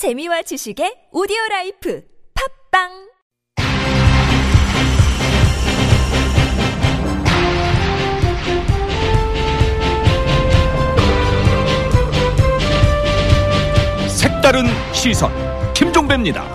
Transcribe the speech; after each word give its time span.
재미와 0.00 0.40
지식의 0.40 1.08
오디오 1.12 1.36
라이프 1.50 2.02
팝빵 2.72 2.88
색다른 14.08 14.64
시선 14.94 15.30
김종배입니다. 15.74 16.46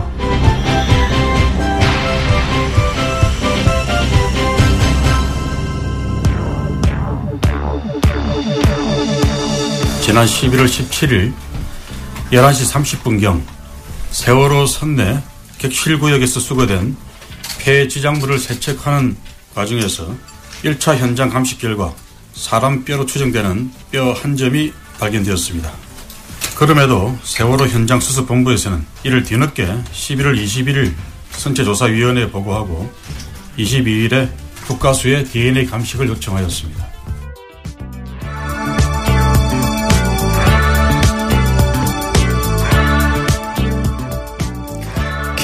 지난 10.02 10.26
11월 10.26 10.66
17일 10.66 11.45
11시 12.36 13.00
30분경 13.02 13.42
세월호 14.12 14.68
선내 14.68 15.22
객실구역에서 15.58 16.42
수거된 16.42 16.98
폐지작물을 17.60 18.40
세척하는 18.40 19.16
과정에서 19.54 20.14
1차 20.64 20.98
현장 20.98 21.30
감식 21.30 21.60
결과 21.60 21.94
사람 22.34 22.84
뼈로 22.84 23.06
추정되는 23.06 23.72
뼈 23.90 24.12
한 24.12 24.36
점이 24.36 24.74
발견되었습니다. 25.00 25.72
그럼에도 26.56 27.18
세월호 27.24 27.68
현장 27.68 28.02
수습본부에서는 28.02 28.86
이를 29.06 29.24
뒤늦게 29.24 29.66
11월 29.94 30.38
21일 30.38 30.94
선체조사위원회에 31.32 32.32
보고하고 32.32 32.94
22일에 33.58 34.30
국가수의 34.68 35.24
DNA 35.24 35.68
감식을 35.68 36.10
요청하였습니다. 36.10 36.95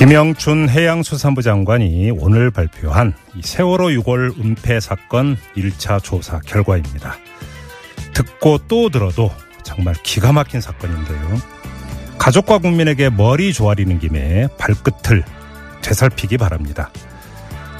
김영춘 0.01 0.67
해양수산부 0.67 1.43
장관이 1.43 2.09
오늘 2.17 2.49
발표한 2.49 3.13
세월호 3.39 3.89
6월 3.89 4.35
은폐 4.43 4.79
사건 4.79 5.37
1차 5.55 6.01
조사 6.01 6.39
결과입니다. 6.39 7.17
듣고 8.11 8.57
또 8.67 8.89
들어도 8.89 9.29
정말 9.61 9.93
기가 10.01 10.31
막힌 10.31 10.59
사건인데요. 10.59 11.37
가족과 12.17 12.57
국민에게 12.57 13.11
머리 13.11 13.53
조아리는 13.53 13.99
김에 13.99 14.47
발끝을 14.57 15.23
되살피기 15.83 16.39
바랍니다. 16.39 16.89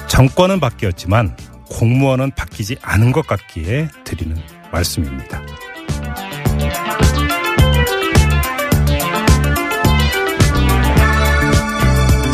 정권은 0.06 0.60
바뀌었지만 0.60 1.36
공무원은 1.70 2.30
바뀌지 2.36 2.76
않은 2.82 3.10
것 3.10 3.26
같기에 3.26 3.88
드리는 4.04 4.36
말씀입니다. 4.70 5.42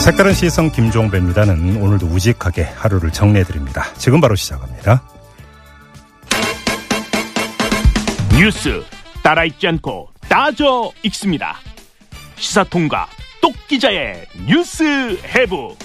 색다른 0.08 0.32
시선 0.32 0.72
김종배입니다는 0.72 1.82
오늘도 1.82 2.06
우직하게 2.06 2.62
하루를 2.62 3.10
정리해드립니다. 3.10 3.92
지금 3.98 4.22
바로 4.22 4.34
시작합니다. 4.34 5.02
뉴스 8.38 8.82
따라 9.22 9.44
읽지 9.44 9.68
않고 9.68 10.08
따져 10.26 10.90
읽습니다. 11.02 11.56
시사통과 12.36 13.06
똑기자의 13.42 14.24
뉴스 14.46 14.82
해부. 15.26 15.76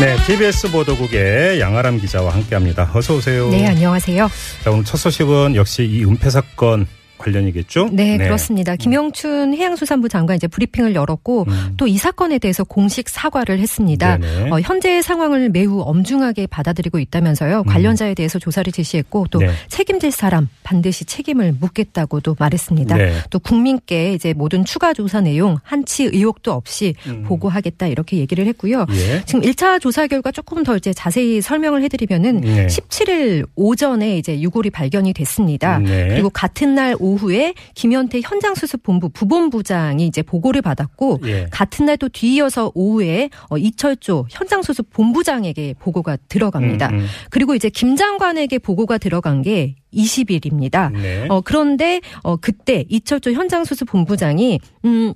네, 0.00 0.16
TBS 0.26 0.70
보도국의 0.70 1.60
양아람 1.60 1.98
기자와 1.98 2.32
함께합니다. 2.32 2.90
어서 2.94 3.16
오세요. 3.16 3.50
네, 3.50 3.66
안녕하세요. 3.66 4.30
자, 4.64 4.70
오늘 4.70 4.84
첫 4.84 4.96
소식은 4.96 5.56
역시 5.56 5.84
이 5.84 6.04
은폐 6.06 6.30
사건 6.30 6.86
관련이겠죠? 7.18 7.90
네, 7.92 8.16
그렇습니다. 8.18 8.76
김영춘 8.76 9.54
해양수산부 9.54 10.08
장관 10.08 10.36
이제 10.36 10.46
브리핑을 10.46 10.94
열었고 10.94 11.44
음. 11.48 11.74
또이 11.76 11.98
사건에 11.98 12.38
대해서 12.38 12.64
공식 12.64 13.08
사과를 13.08 13.58
했습니다. 13.58 14.18
어, 14.50 14.60
현재의 14.60 15.02
상황을 15.02 15.50
매우 15.50 15.80
엄중하게 15.80 16.46
받아들이고 16.46 16.98
있다면서요. 16.98 17.64
관련자에 17.64 18.14
대해서 18.14 18.38
조사를 18.38 18.72
지시했고 18.72 19.26
또 19.30 19.40
음. 19.40 19.46
네. 19.46 19.52
책임질 19.68 20.10
사람 20.10 20.48
반드시 20.62 21.04
책임을 21.04 21.56
묻겠다고도 21.60 22.36
말했습니다. 22.38 22.96
네. 22.96 23.12
또 23.30 23.38
국민께 23.38 24.14
이제 24.14 24.32
모든 24.34 24.64
추가 24.64 24.92
조사 24.92 25.20
내용 25.20 25.58
한치 25.62 26.04
의혹도 26.04 26.52
없이 26.52 26.94
음. 27.06 27.24
보고하겠다 27.24 27.86
이렇게 27.86 28.18
얘기를 28.18 28.46
했고요. 28.46 28.86
예. 28.90 29.22
지금 29.24 29.40
1차 29.40 29.80
조사 29.80 30.06
결과 30.06 30.30
조금 30.30 30.62
더 30.62 30.76
이제 30.76 30.92
자세히 30.92 31.40
설명을 31.40 31.82
해드리면은 31.84 32.40
네. 32.40 32.66
17일 32.66 33.46
오전에 33.56 34.18
이제 34.18 34.40
유골이 34.40 34.70
발견이 34.70 35.12
됐습니다. 35.12 35.78
네. 35.78 36.08
그리고 36.08 36.30
같은 36.30 36.74
날 36.74 36.94
오후 36.98 37.07
에 37.30 37.52
김현태 37.74 38.20
현장수습본부 38.22 39.10
부본부장이 39.10 40.06
이제 40.06 40.22
보고를 40.22 40.62
받았고 40.62 41.20
예. 41.26 41.46
같은 41.50 41.84
날 41.84 41.98
또 41.98 42.08
뒤이어서 42.08 42.72
오후에 42.74 43.28
어, 43.50 43.58
이철조 43.58 44.26
현장수습본부장에게 44.30 45.74
보고가 45.78 46.16
들어갑니다. 46.28 46.88
음, 46.88 46.94
음. 46.94 47.06
그리고 47.30 47.54
이제 47.54 47.68
김 47.68 47.96
장관에게 47.96 48.58
보고가 48.58 48.98
들어간 48.98 49.42
게 49.42 49.74
20일입니다. 49.92 50.92
네. 50.92 51.26
어, 51.28 51.40
그런데 51.40 52.00
어, 52.22 52.36
그때 52.36 52.84
이철조 52.88 53.32
현장수습본부장이 53.32 54.60
음, 54.84 55.12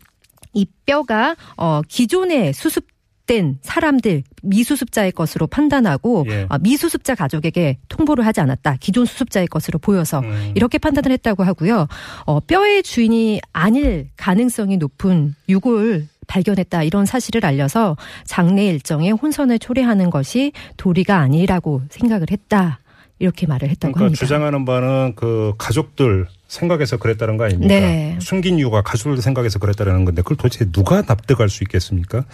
이 0.54 0.66
뼈가 0.84 1.36
어, 1.56 1.80
기존에 1.88 2.52
수습 2.52 2.86
된 3.26 3.58
사람들 3.62 4.22
미수습자의 4.42 5.12
것으로 5.12 5.46
판단하고 5.46 6.26
예. 6.28 6.46
어, 6.48 6.58
미수습자 6.58 7.14
가족에게 7.14 7.78
통보를 7.88 8.26
하지 8.26 8.40
않았다. 8.40 8.76
기존 8.80 9.04
수습자의 9.06 9.46
것으로 9.46 9.78
보여서 9.78 10.20
음. 10.20 10.52
이렇게 10.54 10.78
판단을 10.78 11.12
했다고 11.12 11.44
하고요. 11.44 11.86
어, 12.26 12.40
뼈의 12.40 12.82
주인이 12.82 13.40
아닐 13.52 14.08
가능성이 14.16 14.76
높은 14.76 15.34
유골 15.48 16.08
발견했다 16.26 16.82
이런 16.84 17.04
사실을 17.04 17.44
알려서 17.44 17.96
장례 18.24 18.66
일정에 18.66 19.10
혼선을 19.10 19.58
초래하는 19.58 20.10
것이 20.10 20.52
도리가 20.76 21.18
아니라고 21.18 21.82
생각을 21.90 22.28
했다 22.30 22.78
이렇게 23.18 23.46
말을 23.46 23.68
했다고 23.68 23.92
그러니까 23.92 24.04
합니다. 24.06 24.24
주장하는 24.24 24.64
바는 24.64 25.14
그 25.14 25.52
가족들 25.58 26.26
생각해서 26.52 26.98
그랬다는 26.98 27.38
거 27.38 27.44
아닙니까? 27.44 27.74
네. 27.74 28.18
숨긴 28.20 28.58
이유가 28.58 28.82
가족들 28.82 29.22
생각해서 29.22 29.58
그랬다는 29.58 30.04
건데 30.04 30.20
그걸 30.20 30.36
도대체 30.36 30.70
누가 30.70 31.00
납득할 31.02 31.48
수 31.48 31.64
있겠습니까? 31.64 32.24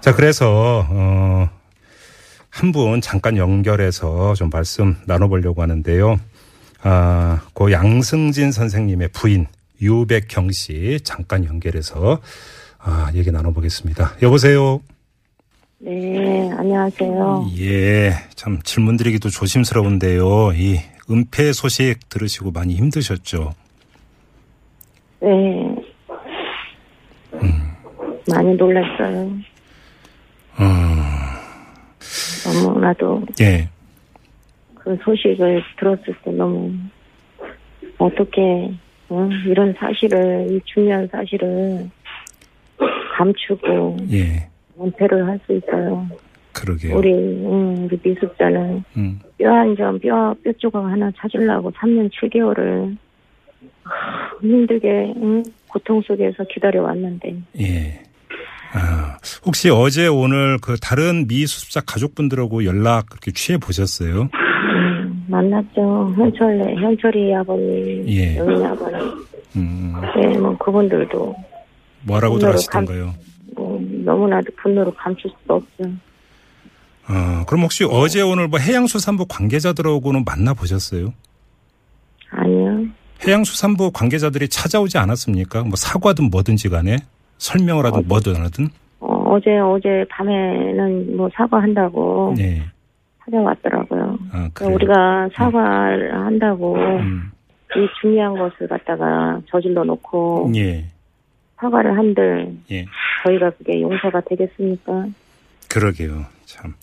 자, 0.00 0.14
그래서 0.14 0.86
어, 0.90 1.48
한 2.50 2.72
분 2.72 3.00
잠깐 3.00 3.36
연결해서 3.38 4.34
좀 4.34 4.50
말씀 4.50 4.96
나눠보려고 5.06 5.62
하는데요. 5.62 6.18
아, 6.82 7.40
고 7.54 7.72
양승진 7.72 8.52
선생님의 8.52 9.08
부인 9.08 9.46
유백경 9.80 10.52
씨 10.52 10.98
잠깐 11.02 11.44
연결해서 11.46 12.20
아, 12.78 13.10
얘기 13.14 13.30
나눠보겠습니다. 13.30 14.16
여보세요. 14.22 14.80
네, 15.78 16.50
안녕하세요. 16.56 17.50
예, 17.58 18.14
참 18.34 18.60
질문 18.62 18.96
드리기도 18.96 19.28
조심스러운데요. 19.30 20.52
이 20.54 20.80
은폐 21.10 21.52
소식 21.52 22.08
들으시고 22.08 22.50
많이 22.52 22.74
힘드셨죠? 22.74 23.52
네. 25.20 25.76
많이 28.28 28.54
놀랐어요. 28.56 29.30
너무나도 32.44 33.22
예, 33.40 33.68
그 34.74 34.96
소식을 35.04 35.62
들었을 35.78 36.14
때 36.24 36.30
너무 36.32 36.72
어떻게 37.98 38.72
어? 39.08 39.28
이런 39.46 39.74
사실을 39.78 40.48
이 40.50 40.60
중요한 40.64 41.08
사실을 41.08 41.88
감추고 43.16 43.96
예, 44.12 44.48
은폐를 44.80 45.26
할 45.26 45.38
수 45.46 45.52
있어요. 45.54 46.06
그러게요. 46.56 46.96
우리 46.96 47.12
음, 47.12 47.84
우리 47.84 47.98
미숙자는 48.02 48.82
음, 48.96 49.20
뼈한 49.38 49.76
점, 49.76 49.98
뼈, 49.98 50.34
뼈 50.42 50.52
조각 50.58 50.84
하나 50.84 51.10
찾으려고 51.16 51.70
3년 51.72 52.10
7개월을 52.10 52.96
힘들게 54.40 55.12
응? 55.16 55.42
고통 55.68 56.00
속에서 56.02 56.44
기다려 56.52 56.82
왔는데 56.82 57.36
예. 57.60 58.02
아, 58.72 59.18
혹시 59.44 59.70
어제 59.70 60.06
오늘 60.06 60.58
그 60.60 60.76
다른 60.76 61.26
미수습자 61.28 61.82
가족분들하고 61.86 62.64
연락 62.64 63.06
그렇게 63.10 63.30
취해 63.30 63.58
보셨어요? 63.58 64.28
음, 64.32 65.24
만났죠. 65.28 66.14
현철, 66.16 66.74
현철이 66.76 67.34
아버님, 67.34 68.08
예. 68.08 68.36
영희 68.36 68.64
아버님. 68.64 69.26
음, 69.56 69.94
네, 70.14 70.38
뭐 70.38 70.56
그분들도 70.58 71.34
뭐라고들 72.04 72.48
하시던가요? 72.48 73.14
뭐 73.54 73.80
너무나도 74.04 74.46
분노를 74.56 74.92
감출 74.94 75.30
수가 75.42 75.54
없죠. 75.54 75.90
어, 77.08 77.44
그럼 77.46 77.62
혹시 77.62 77.84
어제 77.84 78.20
오늘 78.20 78.48
뭐 78.48 78.58
해양수산부 78.58 79.26
관계자들하고는 79.28 80.24
만나 80.24 80.54
보셨어요? 80.54 81.12
아니요. 82.30 82.86
해양수산부 83.26 83.92
관계자들이 83.92 84.48
찾아오지 84.48 84.98
않았습니까? 84.98 85.62
뭐 85.62 85.72
사과든 85.76 86.30
뭐든지 86.30 86.68
간에 86.68 86.98
설명을 87.38 87.86
하든 87.86 88.08
뭐든 88.08 88.36
하든. 88.36 88.68
어, 89.00 89.38
제 89.42 89.56
어제 89.58 90.04
밤에는 90.10 91.16
뭐 91.16 91.28
사과한다고 91.34 92.34
네. 92.36 92.62
찾아왔더라고요. 93.24 94.18
아, 94.32 94.48
그러니까? 94.52 94.66
우리가 94.66 95.28
사과를 95.34 96.14
한다고 96.14 96.76
음. 96.76 97.30
이 97.76 97.88
중요한 98.00 98.36
것을 98.38 98.68
갖다가 98.68 99.40
저질러 99.50 99.84
놓고 99.84 100.52
예. 100.56 100.86
사과를 101.56 101.96
한들 101.96 102.56
예. 102.70 102.86
저희가 103.24 103.50
그게 103.50 103.80
용서가 103.80 104.20
되겠습니까? 104.22 105.06
그러게요. 105.68 106.24
참. 106.56 106.74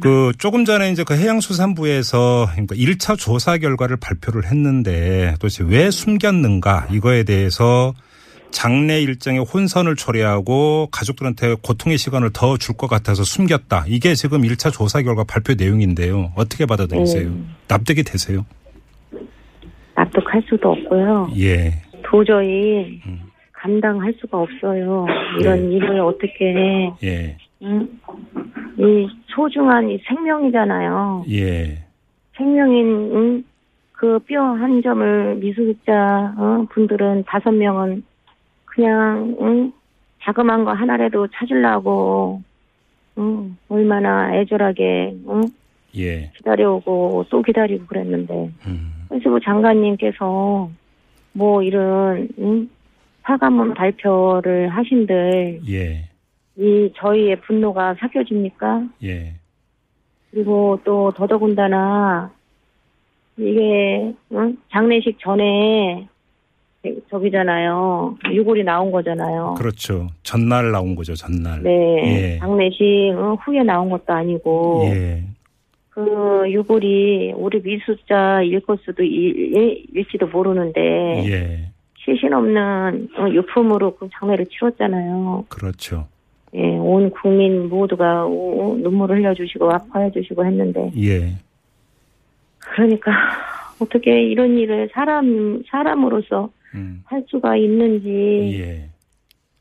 그 0.00 0.32
조금 0.38 0.64
전에 0.64 0.90
이제 0.90 1.04
그 1.04 1.14
해양수산부에서 1.16 2.48
그러니까 2.52 2.74
1차 2.74 3.18
조사 3.18 3.58
결과를 3.58 3.96
발표를 3.96 4.46
했는데 4.46 5.34
도대체 5.40 5.64
왜 5.66 5.90
숨겼는가 5.90 6.88
이거에 6.90 7.24
대해서 7.24 7.92
장례 8.50 9.00
일정에 9.02 9.38
혼선을 9.38 9.96
초래하고 9.96 10.88
가족들한테 10.90 11.56
고통의 11.62 11.98
시간을 11.98 12.30
더 12.32 12.56
줄 12.56 12.76
것 12.76 12.86
같아서 12.88 13.22
숨겼다. 13.24 13.84
이게 13.88 14.14
지금 14.14 14.42
1차 14.42 14.72
조사 14.72 15.02
결과 15.02 15.24
발표 15.24 15.54
내용인데요. 15.54 16.32
어떻게 16.36 16.64
받아들이세요? 16.64 17.26
음. 17.28 17.54
납득이 17.68 18.02
되세요? 18.04 18.46
납득할 19.94 20.42
수도 20.48 20.70
없고요. 20.72 21.30
예. 21.38 21.82
도저히 22.04 23.00
음. 23.06 23.20
감당할 23.52 24.14
수가 24.20 24.38
없어요. 24.38 25.06
이런 25.40 25.68
네. 25.70 25.76
일을 25.76 26.00
어떻게 26.00 26.90
예. 27.02 27.36
응? 27.62 27.88
이 28.78 29.08
소중한 29.28 29.88
이 29.88 29.98
생명이잖아요. 30.06 31.24
예. 31.30 31.78
생명인 32.36 33.10
응? 33.14 33.44
그뼈 33.92 34.42
한 34.42 34.82
점을 34.82 35.36
미수자 35.36 36.34
어? 36.36 36.66
분들은 36.70 37.24
다섯 37.26 37.50
명은 37.50 38.04
그냥 38.66 39.36
응? 39.40 39.72
자그만 40.22 40.64
거 40.64 40.72
하나라도 40.72 41.28
찾으려고 41.28 42.42
응? 43.18 43.56
얼마나 43.68 44.34
애절하게 44.36 45.16
응? 45.28 45.40
예. 45.96 46.30
기다려오고 46.36 47.26
또 47.30 47.42
기다리고 47.42 47.86
그랬는데 47.86 48.50
음. 48.66 48.92
해수부 49.10 49.40
장관님께서 49.40 50.70
뭐 51.32 51.62
이런 51.62 52.28
응? 52.38 52.68
사과문 53.22 53.74
발표를 53.74 54.68
하신들 54.68 55.60
예. 55.70 56.08
이 56.58 56.90
저희의 56.96 57.40
분노가 57.42 57.94
삭혀집니까? 58.00 58.84
예. 59.04 59.34
그리고 60.30 60.80
또 60.84 61.12
더더군다나 61.12 62.30
이게 63.36 64.14
응? 64.32 64.56
장례식 64.70 65.18
전에 65.20 66.08
저기잖아요. 67.10 68.16
유골이 68.32 68.64
나온 68.64 68.90
거잖아요. 68.90 69.54
그렇죠. 69.58 70.08
전날 70.22 70.70
나온 70.70 70.94
거죠. 70.94 71.14
전날. 71.14 71.62
네. 71.62 72.34
예. 72.34 72.38
장례식 72.38 72.80
응? 73.12 73.34
후에 73.34 73.62
나온 73.62 73.90
것도 73.90 74.12
아니고 74.12 74.82
예. 74.86 75.24
그 75.90 76.44
유골이 76.48 77.32
우리 77.36 77.60
미수자일 77.62 78.60
것 78.60 78.80
수도 78.82 79.02
일, 79.02 79.84
일지도 79.92 80.26
모르는데 80.26 80.80
예. 81.26 81.72
시신 81.98 82.32
없는 82.32 83.08
어, 83.18 83.28
유품으로 83.30 83.96
그 83.96 84.08
장례를 84.12 84.46
치렀잖아요. 84.46 85.46
그렇죠. 85.48 86.06
예, 86.54 86.76
온 86.78 87.10
국민 87.10 87.68
모두가 87.68 88.26
오- 88.26 88.76
눈물을 88.76 89.18
흘려주시고 89.18 89.70
아파해 89.70 90.10
주시고 90.10 90.44
했는데 90.44 90.90
예. 90.96 91.34
그러니까 92.58 93.12
어떻게 93.80 94.22
이런 94.22 94.56
일을 94.58 94.90
사람 94.92 95.62
사람으로서 95.68 96.50
음. 96.74 97.02
할 97.04 97.24
수가 97.28 97.56
있는지 97.56 98.60
예. 98.60 98.88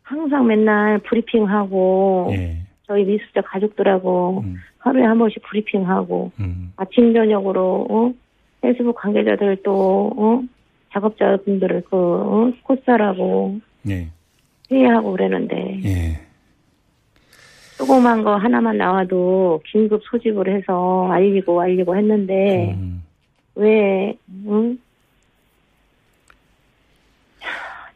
항상 0.04 0.48
맨날 0.48 1.00
브리핑하고 1.00 2.30
예. 2.32 2.58
저희 2.88 3.04
미수자 3.04 3.42
가족들하고 3.42 4.44
음. 4.46 4.58
하루에 4.78 5.04
한 5.04 5.18
번씩 5.18 5.42
브리핑하고 5.44 6.32
음. 6.40 6.72
아침 6.76 7.14
저녁으로 7.14 7.88
어? 7.90 8.14
페이스북 8.62 8.96
관계자들 8.96 9.58
또 9.64 10.12
어? 10.16 10.42
작업자분들을 10.94 11.84
그 11.90 11.98
어? 11.98 12.52
코스하라고 12.64 13.60
예. 13.90 14.08
회의하고 14.72 15.12
그러는데 15.12 15.82
예. 15.84 16.25
조그만 17.86 18.24
거 18.24 18.36
하나만 18.36 18.78
나와도 18.78 19.62
긴급 19.66 20.02
소집을 20.04 20.56
해서 20.56 21.08
알리고 21.12 21.62
알리고 21.62 21.96
했는데 21.96 22.74
음. 22.74 23.04
왜 23.54 24.18
응? 24.48 24.80
차, 27.40 27.48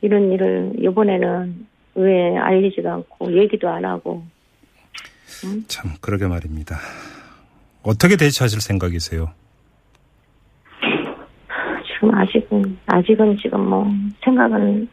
이런 0.01 0.31
일을 0.31 0.73
이번에는 0.77 1.67
왜 1.95 2.37
알리지도 2.37 2.89
않고 2.89 3.33
얘기도 3.33 3.67
안 3.67 3.83
하고 3.83 4.23
참 5.67 5.91
그러게 6.01 6.27
말입니다. 6.27 6.77
어떻게 7.81 8.15
대처하실 8.15 8.61
생각이세요? 8.61 9.31
지금 11.87 12.15
아직은 12.15 12.77
아직은 12.85 13.37
지금 13.37 13.67
뭐 13.67 13.91
생각은 14.23 14.87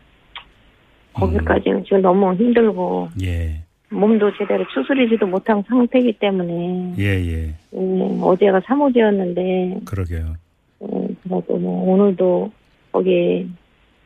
거기까지는 1.12 1.84
지금 1.84 2.00
너무 2.00 2.34
힘들고 2.34 3.10
예. 3.22 3.65
몸도 3.90 4.32
제대로 4.36 4.64
추스리지도 4.68 5.26
못한 5.26 5.62
상태이기 5.62 6.14
때문에 6.14 6.94
예, 6.98 7.04
예. 7.04 7.54
음, 7.74 8.18
어제가 8.22 8.60
3호제였는데 8.60 9.84
그러게요. 9.84 10.34
음, 10.82 11.16
그래도 11.22 11.56
뭐 11.56 11.92
오늘도 11.92 12.50
거기 12.92 13.48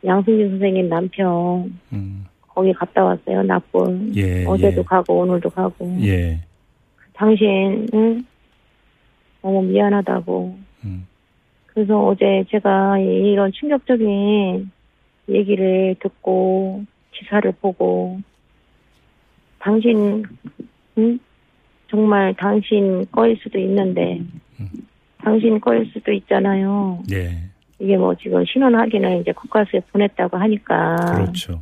양승진 0.05 0.49
선생님 0.51 0.89
남편 0.89 1.73
음. 1.93 2.25
거기 2.47 2.73
갔다 2.73 3.03
왔어요 3.03 3.43
나쁜 3.43 4.15
예, 4.15 4.45
어제도 4.45 4.81
예. 4.81 4.83
가고 4.83 5.19
오늘도 5.19 5.49
가고 5.49 5.97
예. 6.01 6.39
당신 7.13 7.87
응? 7.93 8.23
너무 9.41 9.63
미안하다고 9.63 10.57
음. 10.85 11.07
그래서 11.67 12.05
어제 12.05 12.43
제가 12.49 12.99
이런 12.99 13.51
충격적인 13.51 14.69
얘기를 15.29 15.95
듣고 15.99 16.83
기사를 17.11 17.51
보고 17.61 18.19
당신 19.61 20.23
응? 20.97 21.19
정말 21.89 22.33
당신 22.35 23.05
거일 23.11 23.37
수도 23.41 23.59
있는데 23.59 24.21
당신 25.23 25.59
거일 25.59 25.89
수도 25.93 26.11
있잖아요. 26.11 27.03
예. 27.11 27.37
이게 27.79 27.97
뭐 27.97 28.15
지금 28.15 28.43
신원 28.45 28.75
확인을 28.75 29.21
이제 29.21 29.31
국가수에 29.31 29.81
보냈다고 29.91 30.37
하니까 30.37 30.95
그렇죠. 30.95 31.61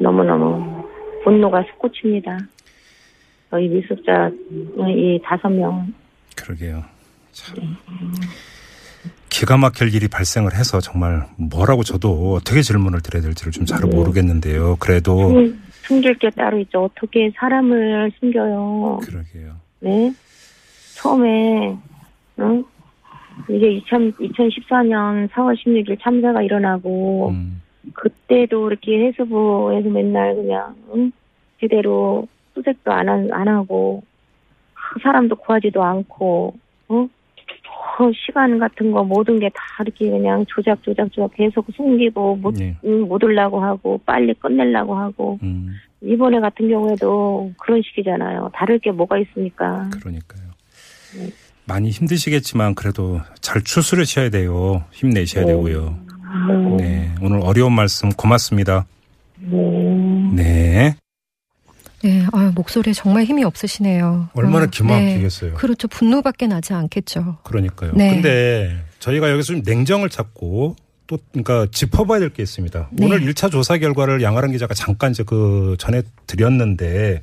너무너무 0.00 0.88
분노가 1.24 1.64
솟구칩니다. 1.70 2.38
저희 3.50 3.68
미숙자 3.68 4.30
이 4.30 5.20
다섯 5.24 5.48
명 5.48 5.92
그러게요. 6.36 6.84
참. 7.32 7.76
기가 9.38 9.56
막힐 9.56 9.94
일이 9.94 10.08
발생을 10.08 10.52
해서 10.54 10.80
정말 10.80 11.24
뭐라고 11.36 11.84
저도 11.84 12.34
어떻게 12.34 12.60
질문을 12.60 13.00
드려야 13.02 13.22
될지를 13.22 13.52
좀 13.52 13.66
잘 13.66 13.80
모르겠는데요. 13.88 14.76
그래도 14.80 15.16
숨- 15.30 15.60
숨길 15.84 16.14
게 16.18 16.28
따로 16.30 16.58
있죠. 16.60 16.84
어떻게 16.84 17.30
사람을 17.36 18.10
숨겨요. 18.18 18.98
그러게요. 19.04 19.54
네? 19.80 20.12
처음에, 20.96 21.76
응? 22.40 22.64
이게 23.48 23.70
2000, 23.74 24.12
2014년 24.14 25.28
4월 25.30 25.56
16일 25.56 25.98
참사가 26.02 26.42
일어나고, 26.42 27.28
음. 27.30 27.62
그때도 27.94 28.68
이렇게 28.68 29.06
해수부에서 29.06 29.88
맨날 29.88 30.34
그냥, 30.34 30.74
응? 30.96 31.12
제대로 31.60 32.26
수색도 32.54 32.90
안, 32.90 33.08
한- 33.08 33.30
안 33.32 33.46
하고, 33.46 34.02
그 34.74 34.98
사람도 35.00 35.36
구하지도 35.36 35.82
않고, 35.84 36.56
어? 36.88 37.08
어, 37.98 38.10
시간 38.14 38.58
같은 38.58 38.92
거 38.92 39.02
모든 39.04 39.38
게 39.40 39.48
다 39.48 39.82
이렇게 39.82 40.10
그냥 40.10 40.44
조작, 40.48 40.82
조작, 40.82 41.10
조작 41.12 41.34
계속 41.36 41.66
숨기고, 41.74 42.36
못, 42.36 42.60
예. 42.60 42.76
응, 42.84 43.02
못 43.02 43.22
올라고 43.22 43.60
하고, 43.62 44.00
빨리 44.04 44.34
끝내려고 44.34 44.94
하고, 44.96 45.38
음. 45.42 45.74
이번에 46.02 46.38
같은 46.40 46.68
경우에도 46.68 47.50
그런 47.58 47.82
식이잖아요. 47.82 48.50
다를 48.54 48.78
게 48.78 48.90
뭐가 48.92 49.18
있습니까? 49.18 49.88
그러니까요. 49.90 50.42
많이 51.66 51.90
힘드시겠지만 51.90 52.74
그래도 52.74 53.20
잘 53.40 53.62
추스르셔야 53.62 54.30
돼요. 54.30 54.84
힘내셔야 54.92 55.44
네. 55.44 55.52
되고요. 55.52 55.98
네. 56.48 56.76
네. 56.76 57.14
오늘 57.20 57.40
어려운 57.42 57.72
말씀 57.72 58.10
고맙습니다. 58.10 58.86
네. 60.34 60.94
네. 62.02 62.20
네, 62.20 62.26
아유, 62.32 62.52
목소리에 62.54 62.92
정말 62.92 63.24
힘이 63.24 63.44
없으시네요. 63.44 64.28
얼마나 64.34 64.64
어, 64.64 64.68
기막히겠어요. 64.70 65.50
네. 65.50 65.56
그렇죠. 65.56 65.88
분노밖에 65.88 66.46
나지 66.46 66.72
않겠죠. 66.72 67.38
그러니까요. 67.42 67.92
네. 67.94 68.10
근데 68.10 68.82
저희가 69.00 69.30
여기서 69.30 69.54
좀 69.54 69.62
냉정을 69.64 70.08
찾고 70.10 70.76
또 71.06 71.18
그러니까 71.32 71.66
짚어봐야 71.72 72.20
될 72.20 72.30
게 72.30 72.42
있습니다. 72.42 72.88
네. 72.92 73.04
오늘 73.06 73.20
1차 73.20 73.50
조사 73.50 73.78
결과를 73.78 74.22
양아랑 74.22 74.52
기자가 74.52 74.74
잠깐 74.74 75.10
이제 75.12 75.22
그 75.26 75.76
전에 75.78 76.02
드렸는데 76.26 77.22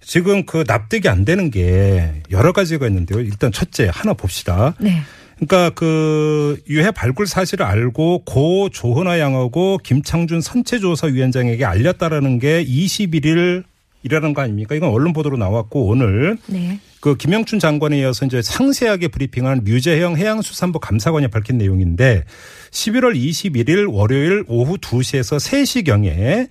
지금 0.00 0.44
그 0.46 0.64
납득이 0.66 1.08
안 1.08 1.24
되는 1.24 1.50
게 1.50 2.22
여러 2.30 2.52
가지가 2.52 2.86
있는데요. 2.86 3.20
일단 3.20 3.50
첫째 3.52 3.90
하나 3.92 4.12
봅시다. 4.14 4.74
네. 4.78 5.00
그러니까 5.36 5.70
그 5.70 6.58
유해 6.68 6.90
발굴 6.90 7.26
사실을 7.26 7.64
알고 7.64 8.24
고 8.24 8.68
조은하 8.70 9.18
양하고 9.20 9.78
김창준 9.84 10.40
선체조사위원장에게 10.40 11.64
알렸다라는 11.64 12.38
게 12.38 12.64
21일 12.64 13.64
이라는 14.02 14.32
거 14.32 14.42
아닙니까? 14.42 14.74
이건 14.74 14.90
언론 14.90 15.12
보도로 15.12 15.36
나왔고 15.36 15.86
오늘 15.86 16.38
네. 16.46 16.78
그 17.00 17.16
김영춘 17.16 17.58
장관에 17.58 17.98
이어서 18.00 18.26
이제 18.26 18.40
상세하게 18.42 19.08
브리핑한 19.08 19.62
류재형 19.64 20.16
해양수산부 20.16 20.78
감사관이 20.80 21.28
밝힌 21.28 21.58
내용인데 21.58 22.24
11월 22.70 23.16
21일 23.16 23.92
월요일 23.92 24.44
오후 24.48 24.78
2시에서 24.78 25.38
3시경에 25.38 26.48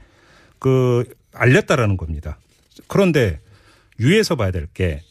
그 0.60 1.06
알렸다라는 1.34 1.98
겁니다. 1.98 2.38
그런데 2.88 3.40
유의해서 4.00 4.36
봐야 4.36 4.52
될 4.52 4.68
게 4.74 5.02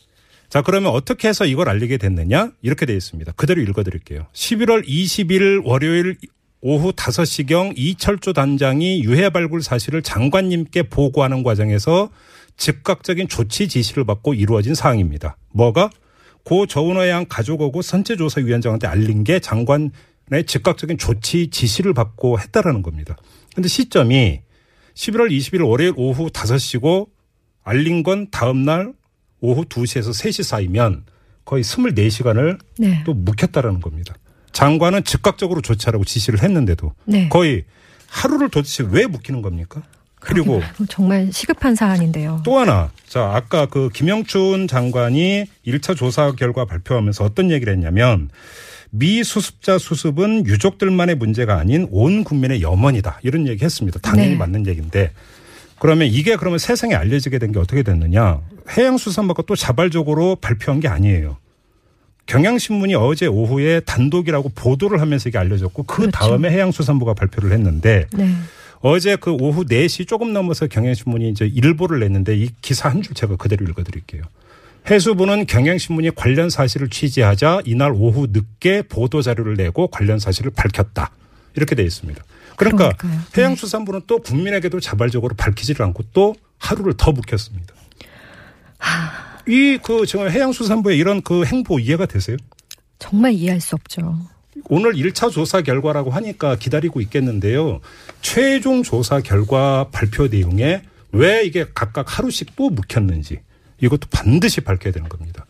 자, 0.48 0.62
그러면 0.62 0.92
어떻게 0.92 1.26
해서 1.28 1.44
이걸 1.44 1.68
알리게 1.68 1.96
됐느냐? 1.96 2.52
이렇게 2.62 2.86
되어 2.86 2.94
있습니다. 2.96 3.32
그대로 3.32 3.60
읽어 3.62 3.82
드릴게요. 3.82 4.28
11월 4.32 4.86
20일 4.86 5.62
월요일 5.64 6.16
오후 6.60 6.92
5시경 6.92 7.74
이철조 7.76 8.32
단장이 8.32 9.04
유해 9.04 9.30
발굴 9.30 9.62
사실을 9.62 10.02
장관님께 10.02 10.84
보고하는 10.84 11.42
과정에서 11.42 12.10
즉각적인 12.56 13.28
조치 13.28 13.68
지시를 13.68 14.04
받고 14.04 14.34
이루어진 14.34 14.74
사항입니다. 14.74 15.36
뭐가? 15.52 15.90
고 16.44 16.66
저은호 16.66 17.08
양 17.08 17.26
가족하고 17.28 17.82
선체조사위원장한테 17.82 18.86
알린 18.86 19.24
게 19.24 19.40
장관의 19.40 19.90
즉각적인 20.46 20.96
조치 20.96 21.48
지시를 21.48 21.92
받고 21.92 22.40
했다라는 22.40 22.82
겁니다. 22.82 23.16
근데 23.54 23.68
시점이 23.68 24.40
11월 24.94 25.30
20일 25.30 25.68
월요일 25.68 25.92
오후 25.96 26.28
5시고 26.30 27.08
알린 27.64 28.02
건 28.02 28.28
다음 28.30 28.64
날 28.64 28.94
오후 29.40 29.64
2시에서 29.64 30.10
3시 30.10 30.44
사이면 30.44 31.04
거의 31.44 31.62
24시간을 31.62 32.58
네. 32.78 33.02
또 33.04 33.12
묵혔다라는 33.12 33.80
겁니다. 33.80 34.14
장관은 34.56 35.04
즉각적으로 35.04 35.60
조치하라고 35.60 36.04
지시를 36.04 36.42
했는데도 36.42 36.94
네. 37.04 37.28
거의 37.28 37.64
하루를 38.08 38.48
도대체 38.48 38.86
왜 38.88 39.06
묵히는 39.06 39.42
겁니까? 39.42 39.82
그리고 40.18 40.62
정말 40.88 41.28
시급한 41.30 41.74
사안인데요. 41.74 42.40
또 42.42 42.58
하나. 42.58 42.90
자, 43.06 43.32
아까 43.34 43.66
그 43.66 43.90
김영춘 43.92 44.66
장관이 44.66 45.44
1차 45.66 45.94
조사 45.94 46.32
결과 46.32 46.64
발표하면서 46.64 47.22
어떤 47.22 47.50
얘기를 47.50 47.70
했냐면 47.74 48.30
미 48.88 49.22
수습자 49.22 49.76
수습은 49.76 50.46
유족들만의 50.46 51.16
문제가 51.16 51.58
아닌 51.58 51.86
온 51.90 52.24
국민의 52.24 52.62
염원이다. 52.62 53.20
이런 53.24 53.46
얘기 53.46 53.62
했습니다. 53.62 53.98
당연히 54.00 54.30
네. 54.30 54.36
맞는 54.36 54.66
얘기인데 54.66 55.12
그러면 55.78 56.08
이게 56.08 56.34
그러면 56.36 56.58
세상에 56.58 56.94
알려지게 56.94 57.38
된 57.38 57.52
게 57.52 57.58
어떻게 57.58 57.82
됐느냐. 57.82 58.40
해양수산부가 58.70 59.42
또 59.46 59.54
자발적으로 59.54 60.36
발표한 60.36 60.80
게 60.80 60.88
아니에요. 60.88 61.36
경향신문이 62.26 62.94
어제 62.94 63.26
오후에 63.26 63.80
단독이라고 63.80 64.50
보도를 64.54 65.00
하면서 65.00 65.28
이게 65.28 65.38
알려졌고 65.38 65.84
그 65.84 65.96
그렇죠. 65.96 66.10
다음에 66.10 66.50
해양수산부가 66.50 67.14
발표를 67.14 67.52
했는데 67.52 68.06
네. 68.12 68.34
어제 68.80 69.16
그 69.16 69.30
오후 69.32 69.64
4시 69.64 70.06
조금 70.06 70.32
넘어서 70.32 70.66
경향신문이 70.66 71.28
이제 71.30 71.46
일보를 71.46 72.00
냈는데 72.00 72.36
이 72.36 72.50
기사 72.60 72.88
한 72.88 73.02
줄 73.02 73.14
제가 73.14 73.36
그대로 73.36 73.64
읽어드릴게요. 73.66 74.22
해수부는 74.90 75.46
경향신문이 75.46 76.10
관련 76.14 76.48
사실을 76.50 76.88
취재하자 76.90 77.62
이날 77.64 77.92
오후 77.92 78.28
늦게 78.30 78.82
보도 78.82 79.22
자료를 79.22 79.54
내고 79.54 79.88
관련 79.88 80.18
사실을 80.18 80.52
밝혔다. 80.54 81.10
이렇게 81.56 81.74
돼 81.74 81.82
있습니다. 81.82 82.22
그러니까 82.56 82.90
그러니까요. 82.92 83.20
네. 83.32 83.40
해양수산부는 83.42 84.02
또 84.06 84.18
국민에게도 84.18 84.78
자발적으로 84.80 85.34
밝히지를 85.36 85.84
않고 85.86 86.04
또 86.12 86.34
하루를 86.58 86.94
더 86.96 87.12
묵혔습니다. 87.12 87.74
이그 89.48 90.06
지금 90.06 90.28
해양수산부의 90.30 90.98
이런 90.98 91.22
그 91.22 91.44
행보 91.44 91.78
이해가 91.78 92.06
되세요? 92.06 92.36
정말 92.98 93.32
이해할 93.32 93.60
수 93.60 93.74
없죠. 93.74 94.18
오늘 94.68 94.94
1차 94.94 95.30
조사 95.30 95.60
결과라고 95.60 96.10
하니까 96.10 96.56
기다리고 96.56 97.00
있겠는데요. 97.00 97.80
최종 98.22 98.82
조사 98.82 99.20
결과 99.20 99.88
발표 99.92 100.26
내용에 100.26 100.82
왜 101.12 101.44
이게 101.44 101.66
각각 101.74 102.18
하루씩 102.18 102.56
또 102.56 102.70
묵혔는지 102.70 103.40
이것도 103.80 104.08
반드시 104.10 104.60
밝혀야 104.60 104.92
되는 104.92 105.08
겁니다. 105.08 105.46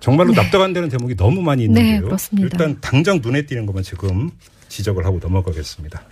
정말로 0.00 0.34
납득 0.34 0.60
안 0.60 0.72
되는 0.72 0.88
대목이 0.88 1.16
너무 1.16 1.40
많이 1.40 1.64
있는데요. 1.64 2.08
네. 2.08 2.42
일단 2.42 2.76
당장 2.80 3.20
눈에 3.22 3.46
띄는 3.46 3.64
것만 3.66 3.82
지금 3.84 4.30
지적을 4.68 5.06
하고 5.06 5.18
넘어가겠습니다. 5.22 6.02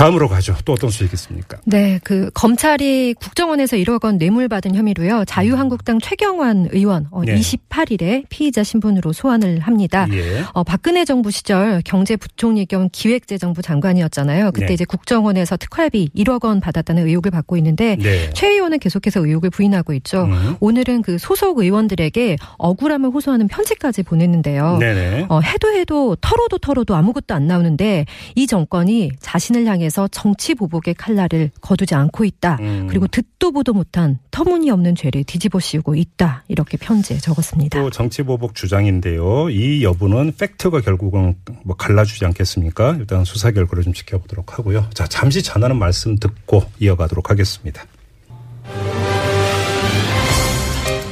다음으로 0.00 0.28
가죠. 0.28 0.56
또 0.64 0.72
어떤 0.72 0.88
수익 0.88 1.12
있습니까? 1.12 1.58
네, 1.66 2.00
그 2.02 2.30
검찰이 2.32 3.12
국정원에서 3.20 3.76
1억 3.76 4.04
원 4.04 4.16
뇌물 4.16 4.48
받은 4.48 4.74
혐의로요. 4.74 5.26
자유한국당 5.26 5.98
최경환 6.00 6.70
의원 6.72 7.06
어, 7.10 7.22
네. 7.22 7.34
28일에 7.34 8.24
피의자 8.30 8.62
신분으로 8.64 9.12
소환을 9.12 9.60
합니다. 9.60 10.06
예. 10.10 10.42
어, 10.54 10.64
박근혜 10.64 11.04
정부 11.04 11.30
시절 11.30 11.82
경제부총리 11.84 12.64
겸 12.64 12.88
기획재정부 12.90 13.60
장관이었잖아요. 13.60 14.52
그때 14.52 14.68
네. 14.68 14.72
이제 14.74 14.86
국정원에서 14.86 15.58
특활비 15.58 16.08
1억 16.16 16.46
원 16.46 16.60
받았다는 16.60 17.06
의혹을 17.06 17.30
받고 17.30 17.58
있는데 17.58 17.96
네. 17.96 18.30
최 18.32 18.48
의원은 18.48 18.78
계속해서 18.78 19.20
의혹을 19.26 19.50
부인하고 19.50 19.92
있죠. 19.92 20.24
음. 20.24 20.56
오늘은 20.60 21.02
그 21.02 21.18
소속 21.18 21.58
의원들에게 21.58 22.38
억울함을 22.56 23.10
호소하는 23.10 23.48
편지까지 23.48 24.04
보냈는데요. 24.04 24.78
네네. 24.78 25.26
어, 25.28 25.40
해도 25.40 25.70
해도 25.74 26.16
털어도 26.22 26.56
털어도 26.56 26.96
아무것도 26.96 27.34
안 27.34 27.46
나오는데 27.46 28.06
이 28.34 28.46
정권이 28.46 29.10
자신을 29.20 29.66
향해 29.66 29.89
서 29.90 30.08
정치 30.08 30.54
보복의 30.54 30.94
칼날을 30.94 31.50
거두지 31.60 31.94
않고 31.94 32.24
있다. 32.24 32.58
음. 32.60 32.86
그리고 32.88 33.06
듣도 33.06 33.50
보도 33.52 33.72
못한 33.72 34.18
터무니없는 34.30 34.94
죄를 34.94 35.24
뒤집어 35.24 35.58
씌우고 35.58 35.96
있다. 35.96 36.44
이렇게 36.48 36.76
편지에 36.76 37.18
적었습니다. 37.18 37.80
또 37.80 37.90
정치 37.90 38.22
보복 38.22 38.54
주장인데요. 38.54 39.50
이 39.50 39.82
여부는 39.82 40.34
팩트가 40.38 40.80
결국은 40.80 41.34
뭐 41.64 41.76
갈라주지 41.76 42.24
않겠습니까? 42.24 42.96
일단 42.98 43.24
수사 43.24 43.50
결과를 43.50 43.82
좀 43.84 43.92
지켜보도록 43.92 44.58
하고요. 44.58 44.88
자, 44.94 45.06
잠시 45.06 45.42
전하는 45.42 45.76
말씀 45.76 46.16
듣고 46.16 46.62
이어가도록 46.78 47.30
하겠습니다. 47.30 47.84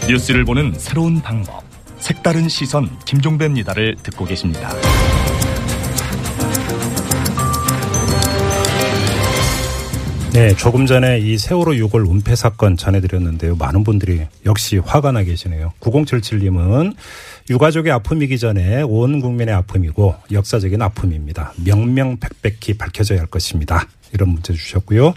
뉴스를 0.09 0.45
보는 0.45 0.75
새로운 0.79 1.21
방법. 1.21 1.63
색다른 1.99 2.49
시선 2.49 2.89
김종배입니다를 3.05 3.97
듣고 4.03 4.25
계십니다. 4.25 4.71
네, 10.33 10.55
조금 10.55 10.87
전에 10.87 11.19
이 11.19 11.39
세월호 11.39 11.73
6월 11.73 12.09
은폐 12.09 12.37
사건 12.37 12.77
전해드렸는데요. 12.77 13.57
많은 13.57 13.83
분들이 13.83 14.27
역시 14.45 14.77
화가 14.77 15.11
나 15.13 15.23
계시네요. 15.23 15.73
9077님은 15.81 16.95
유가족의 17.51 17.91
아픔이기 17.93 18.39
전에 18.39 18.83
온 18.83 19.21
국민의 19.21 19.55
아픔이고 19.55 20.15
역사적인 20.31 20.81
아픔입니다. 20.83 21.55
명명백백히 21.65 22.75
밝혀져야 22.77 23.21
할 23.21 23.27
것입니다. 23.27 23.89
이런 24.13 24.29
문자 24.29 24.53
주셨고요. 24.53 25.15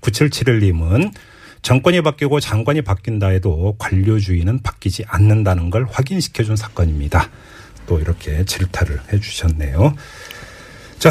9771님은 0.00 1.12
정권이 1.60 2.02
바뀌고 2.02 2.40
장관이 2.40 2.82
바뀐다 2.82 3.28
해도 3.28 3.76
관료주의는 3.78 4.62
바뀌지 4.62 5.04
않는다는 5.06 5.70
걸 5.70 5.86
확인시켜준 5.90 6.56
사건입니다. 6.56 7.30
또 7.86 8.00
이렇게 8.00 8.44
질타를 8.44 9.00
해주셨네요. 9.12 9.94
자, 10.98 11.10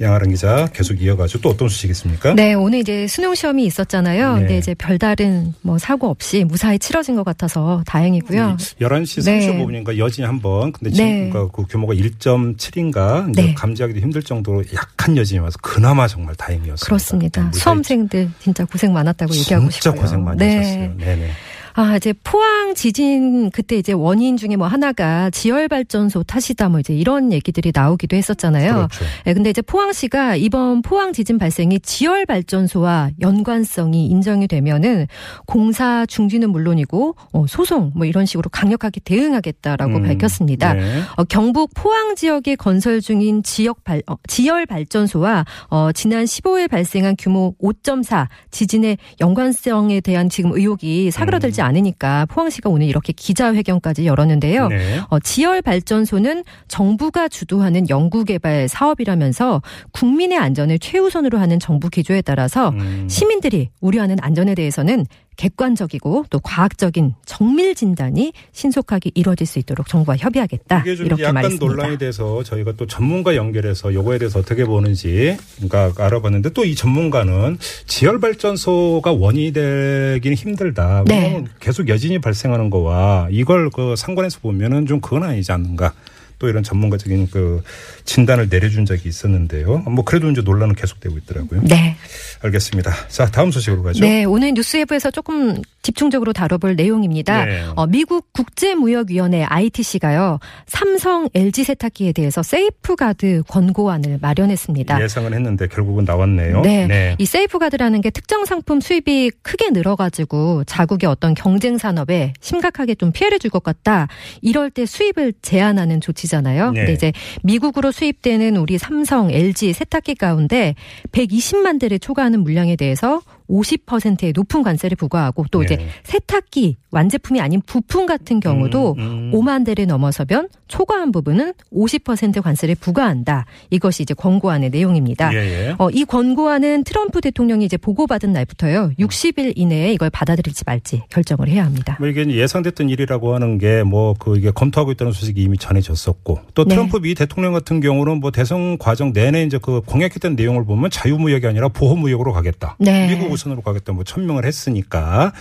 양아랑 0.00 0.30
기자 0.30 0.66
계속 0.72 1.00
이어가죠. 1.02 1.40
또 1.40 1.50
어떤 1.50 1.68
소식 1.68 1.90
있습니까? 1.90 2.32
네, 2.34 2.54
오늘 2.54 2.78
이제 2.78 3.06
수능 3.06 3.34
시험이 3.34 3.66
있었잖아요. 3.66 4.34
네. 4.34 4.38
근데 4.40 4.58
이제 4.58 4.74
별다른 4.74 5.52
뭐 5.60 5.78
사고 5.78 6.08
없이 6.08 6.44
무사히 6.44 6.78
치러진 6.78 7.16
것 7.16 7.24
같아서 7.24 7.82
다행이고요. 7.86 8.56
11시 8.80 9.24
네. 9.24 9.46
35분인가 9.46 9.98
여진이 9.98 10.26
한 10.26 10.40
번. 10.40 10.72
근데 10.72 10.90
지금 10.90 11.06
네. 11.06 11.30
그 11.30 11.66
규모가 11.66 11.92
1.7인가 11.92 13.30
네. 13.34 13.52
감지하기도 13.54 14.00
힘들 14.00 14.22
정도로 14.22 14.64
약한 14.74 15.16
여진이 15.16 15.40
와서 15.40 15.58
그나마 15.60 16.08
정말 16.08 16.34
다행이었습니다. 16.34 16.86
그렇습니다. 16.86 17.42
무사히 17.42 17.60
수험생들 17.60 18.30
진짜 18.40 18.64
고생 18.64 18.94
많았다고 18.94 19.34
얘기하고 19.34 19.68
진짜 19.68 19.90
싶어요. 19.90 20.00
고생 20.00 20.24
많이 20.24 20.38
네. 20.38 20.56
하셨어요. 20.56 20.96
네네. 20.96 21.30
아, 21.74 21.96
이제 21.96 22.12
포항 22.24 22.74
지진 22.74 23.50
그때 23.50 23.76
이제 23.76 23.92
원인 23.92 24.36
중에 24.36 24.56
뭐 24.56 24.66
하나가 24.66 25.30
지열 25.30 25.68
발전소 25.68 26.22
탓이다 26.24 26.68
뭐 26.68 26.80
이제 26.80 26.94
이런 26.94 27.32
얘기들이 27.32 27.72
나오기도 27.74 28.16
했었잖아요. 28.16 28.72
그렇죠. 28.74 29.04
네, 29.24 29.34
근데 29.34 29.50
이제 29.50 29.62
포항시가 29.62 30.36
이번 30.36 30.82
포항 30.82 31.12
지진 31.12 31.38
발생이 31.38 31.80
지열 31.80 32.26
발전소와 32.26 33.10
연관성이 33.20 34.06
인정이 34.06 34.48
되면은 34.48 35.06
공사 35.46 36.06
중지는 36.06 36.50
물론이고 36.50 37.16
어, 37.32 37.46
소송 37.46 37.92
뭐 37.94 38.06
이런 38.06 38.26
식으로 38.26 38.50
강력하게 38.50 39.00
대응하겠다라고 39.04 39.96
음, 39.96 40.02
밝혔습니다. 40.02 40.74
네. 40.74 41.02
어, 41.16 41.24
경북 41.24 41.70
포항 41.74 42.14
지역에 42.14 42.56
건설 42.56 43.00
중인 43.00 43.42
지역 43.42 43.84
발, 43.84 44.02
어, 44.06 44.16
지열 44.28 44.66
발전소와 44.66 45.44
어, 45.68 45.92
지난 45.92 46.24
15일 46.24 46.68
발생한 46.70 47.16
규모 47.18 47.54
5.4 47.62 48.28
지진의 48.50 48.98
연관성에 49.20 50.00
대한 50.00 50.28
지금 50.28 50.52
의혹이 50.52 51.10
사그라들지 51.10 51.59
않으니까 51.62 52.26
포항시가 52.26 52.70
오늘 52.70 52.86
이렇게 52.86 53.12
기자회견까지 53.12 54.06
열었는데요. 54.06 54.68
네. 54.68 55.00
어, 55.08 55.18
지열 55.18 55.62
발전소는 55.62 56.44
정부가 56.68 57.28
주도하는 57.28 57.88
연구개발 57.88 58.68
사업이라면서 58.68 59.62
국민의 59.92 60.38
안전을 60.38 60.78
최우선으로 60.78 61.38
하는 61.38 61.58
정부 61.58 61.88
기조에 61.88 62.22
따라서 62.22 62.70
음. 62.70 63.06
시민들이 63.08 63.70
우려하는 63.80 64.16
안전에 64.20 64.54
대해서는 64.54 65.06
객관적이고 65.40 66.26
또 66.28 66.38
과학적인 66.40 67.14
정밀 67.24 67.74
진단이 67.74 68.34
신속하게 68.52 69.12
이루어질 69.14 69.46
수 69.46 69.58
있도록 69.58 69.88
정부와 69.88 70.18
협의하겠다. 70.18 70.80
이게 70.80 70.94
좀 70.94 71.06
이렇게 71.06 71.22
약간 71.22 71.34
말했습니다. 71.34 71.66
논란이 71.66 71.96
돼서 71.98 72.42
저희가 72.42 72.72
또 72.76 72.86
전문가 72.86 73.34
연결해서 73.34 73.94
요거에 73.94 74.18
대해서 74.18 74.38
어떻게 74.38 74.64
보는지 74.66 75.38
그러니까 75.56 76.04
알아봤는데 76.04 76.50
또 76.50 76.60
이 76.70 76.74
전문가는 76.76 77.58
지열 77.86 78.20
발전소가 78.20 79.12
원인이 79.12 79.52
되기는 79.52 80.36
힘들다. 80.36 81.04
네. 81.06 81.42
계속 81.58 81.88
여진이 81.88 82.20
발생하는 82.20 82.68
거와 82.68 83.28
이걸 83.30 83.70
그 83.70 83.96
상관해서 83.96 84.40
보면은 84.40 84.84
좀 84.86 85.00
그건 85.00 85.22
아니지 85.22 85.50
않는가. 85.52 85.94
또 86.40 86.48
이런 86.48 86.62
전문가적인 86.64 87.28
그 87.30 87.62
진단을 88.04 88.48
내려준 88.48 88.86
적이 88.86 89.08
있었는데요. 89.08 89.78
뭐 89.86 90.04
그래도 90.04 90.28
이제 90.30 90.40
논란은 90.40 90.74
계속되고 90.74 91.16
있더라고요. 91.18 91.60
네. 91.64 91.94
알겠습니다. 92.42 92.90
자 93.08 93.26
다음 93.26 93.50
소식으로 93.52 93.82
가죠. 93.82 94.00
네, 94.00 94.24
오늘 94.24 94.52
뉴스해부에서 94.54 95.10
조금 95.12 95.60
집중적으로 95.82 96.32
다뤄볼 96.32 96.76
내용입니다. 96.76 97.44
네. 97.44 97.62
어, 97.76 97.86
미국 97.86 98.32
국제무역위원회 98.32 99.44
ITC가요, 99.44 100.38
삼성 100.66 101.28
LG 101.34 101.64
세탁기에 101.64 102.12
대해서 102.12 102.42
세이프가드 102.42 103.42
권고안을 103.46 104.18
마련했습니다. 104.22 105.02
예상은 105.02 105.34
했는데 105.34 105.68
결국은 105.68 106.04
나왔네요. 106.04 106.62
네. 106.62 107.16
이 107.18 107.26
세이프가드라는 107.26 108.00
게 108.00 108.08
특정 108.10 108.46
상품 108.46 108.80
수입이 108.80 109.30
크게 109.42 109.70
늘어가지고 109.70 110.64
자국의 110.64 111.08
어떤 111.08 111.34
경쟁 111.34 111.76
산업에 111.78 112.32
심각하게 112.40 112.94
좀 112.94 113.12
피해를 113.12 113.38
줄 113.38 113.50
것 113.50 113.64
같다. 113.64 114.06
이럴 114.42 114.70
때 114.70 114.86
수입을 114.86 115.32
제한하는 115.42 116.00
조치 116.00 116.28
잖아요. 116.30 116.70
네. 116.70 116.80
근데 116.80 116.92
이제 116.92 117.12
미국으로 117.42 117.92
수입되는 117.92 118.56
우리 118.56 118.78
삼성, 118.78 119.30
LG 119.30 119.74
세탁기 119.74 120.14
가운데 120.14 120.74
120만 121.12 121.78
대를 121.78 121.98
초과하는 121.98 122.40
물량에 122.40 122.76
대해서 122.76 123.20
50%의 123.50 124.32
높은 124.34 124.62
관세를 124.62 124.96
부과하고 124.96 125.46
또 125.50 125.62
이제 125.62 125.76
네. 125.76 125.88
세탁기 126.04 126.76
완제품이 126.90 127.40
아닌 127.40 127.60
부품 127.64 128.06
같은 128.06 128.40
경우도 128.40 128.94
음, 128.98 129.00
음. 129.00 129.32
5만 129.32 129.64
대를 129.64 129.86
넘어서면 129.86 130.48
초과한 130.68 131.12
부분은 131.12 131.52
50% 131.72 132.42
관세를 132.42 132.76
부과한다. 132.76 133.46
이것이 133.70 134.02
이제 134.02 134.14
권고안의 134.14 134.70
내용입니다. 134.70 135.32
예, 135.34 135.68
예. 135.68 135.74
어, 135.78 135.90
이 135.90 136.04
권고안은 136.04 136.84
트럼프 136.84 137.20
대통령이 137.20 137.64
이제 137.64 137.76
보고받은 137.76 138.32
날부터요. 138.32 138.92
60일 138.98 139.52
이내에 139.56 139.92
이걸 139.92 140.10
받아들일지 140.10 140.64
말지 140.66 141.02
결정을 141.10 141.48
해야 141.48 141.64
합니다. 141.64 141.96
뭐 141.98 142.08
이게 142.08 142.28
예상됐던 142.28 142.88
일이라고 142.88 143.34
하는 143.34 143.58
게 143.58 143.82
뭐 143.84 144.14
그 144.18 144.36
이게 144.36 144.50
검토하고 144.50 144.92
있다는 144.92 145.12
소식이 145.12 145.42
이미 145.42 145.56
전해졌었고 145.58 146.40
또 146.54 146.64
네. 146.64 146.74
트럼프 146.74 146.98
미 146.98 147.14
대통령 147.14 147.52
같은 147.52 147.80
경우는 147.80 148.20
뭐 148.20 148.30
대선 148.30 148.78
과정 148.78 149.12
내내 149.12 149.42
이제 149.44 149.58
그 149.60 149.80
공약했던 149.82 150.36
내용을 150.36 150.64
보면 150.64 150.90
자유무역이 150.90 151.46
아니라 151.46 151.68
보호무역으로 151.68 152.32
가겠다. 152.32 152.76
네. 152.78 153.08
미국 153.08 153.30
우선으로 153.40 153.62
가겠다. 153.62 153.92
뭐 153.92 154.04
천명을 154.04 154.44
했으니까 154.44 155.32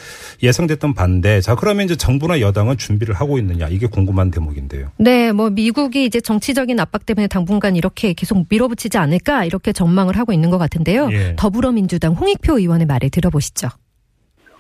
예상됐던 0.42 0.94
반대. 0.94 1.42
자 1.42 1.56
그러면 1.56 1.86
이제 1.86 1.96
정부나 1.96 2.40
여당은 2.42 2.78
준비를 2.78 3.14
하고 3.14 3.38
있느냐 3.38 3.68
이게 3.68 3.88
궁금한 3.88 4.32
대목인데요. 4.32 4.92
네, 4.98 5.32
뭐 5.32 5.50
미국이 5.50 6.06
이제 6.06 6.22
정치적인 6.22 6.80
압박 6.80 7.06
때문에 7.06 7.28
당분간 7.28 7.76
이렇게 7.76 8.14
계속 8.14 8.46
밀어붙이지 8.50 8.98
않을까 8.98 9.46
이렇게 9.46 9.72
전망을 9.74 10.18
하고 10.18 10.34
있는 10.34 10.50
것 10.50 10.58
같은데요. 10.58 11.10
예. 11.12 11.36
더불어민주당 11.38 12.14
홍익표 12.14 12.60
의원의 12.60 12.88
말을 12.88 13.10
들어보시죠. 13.10 13.70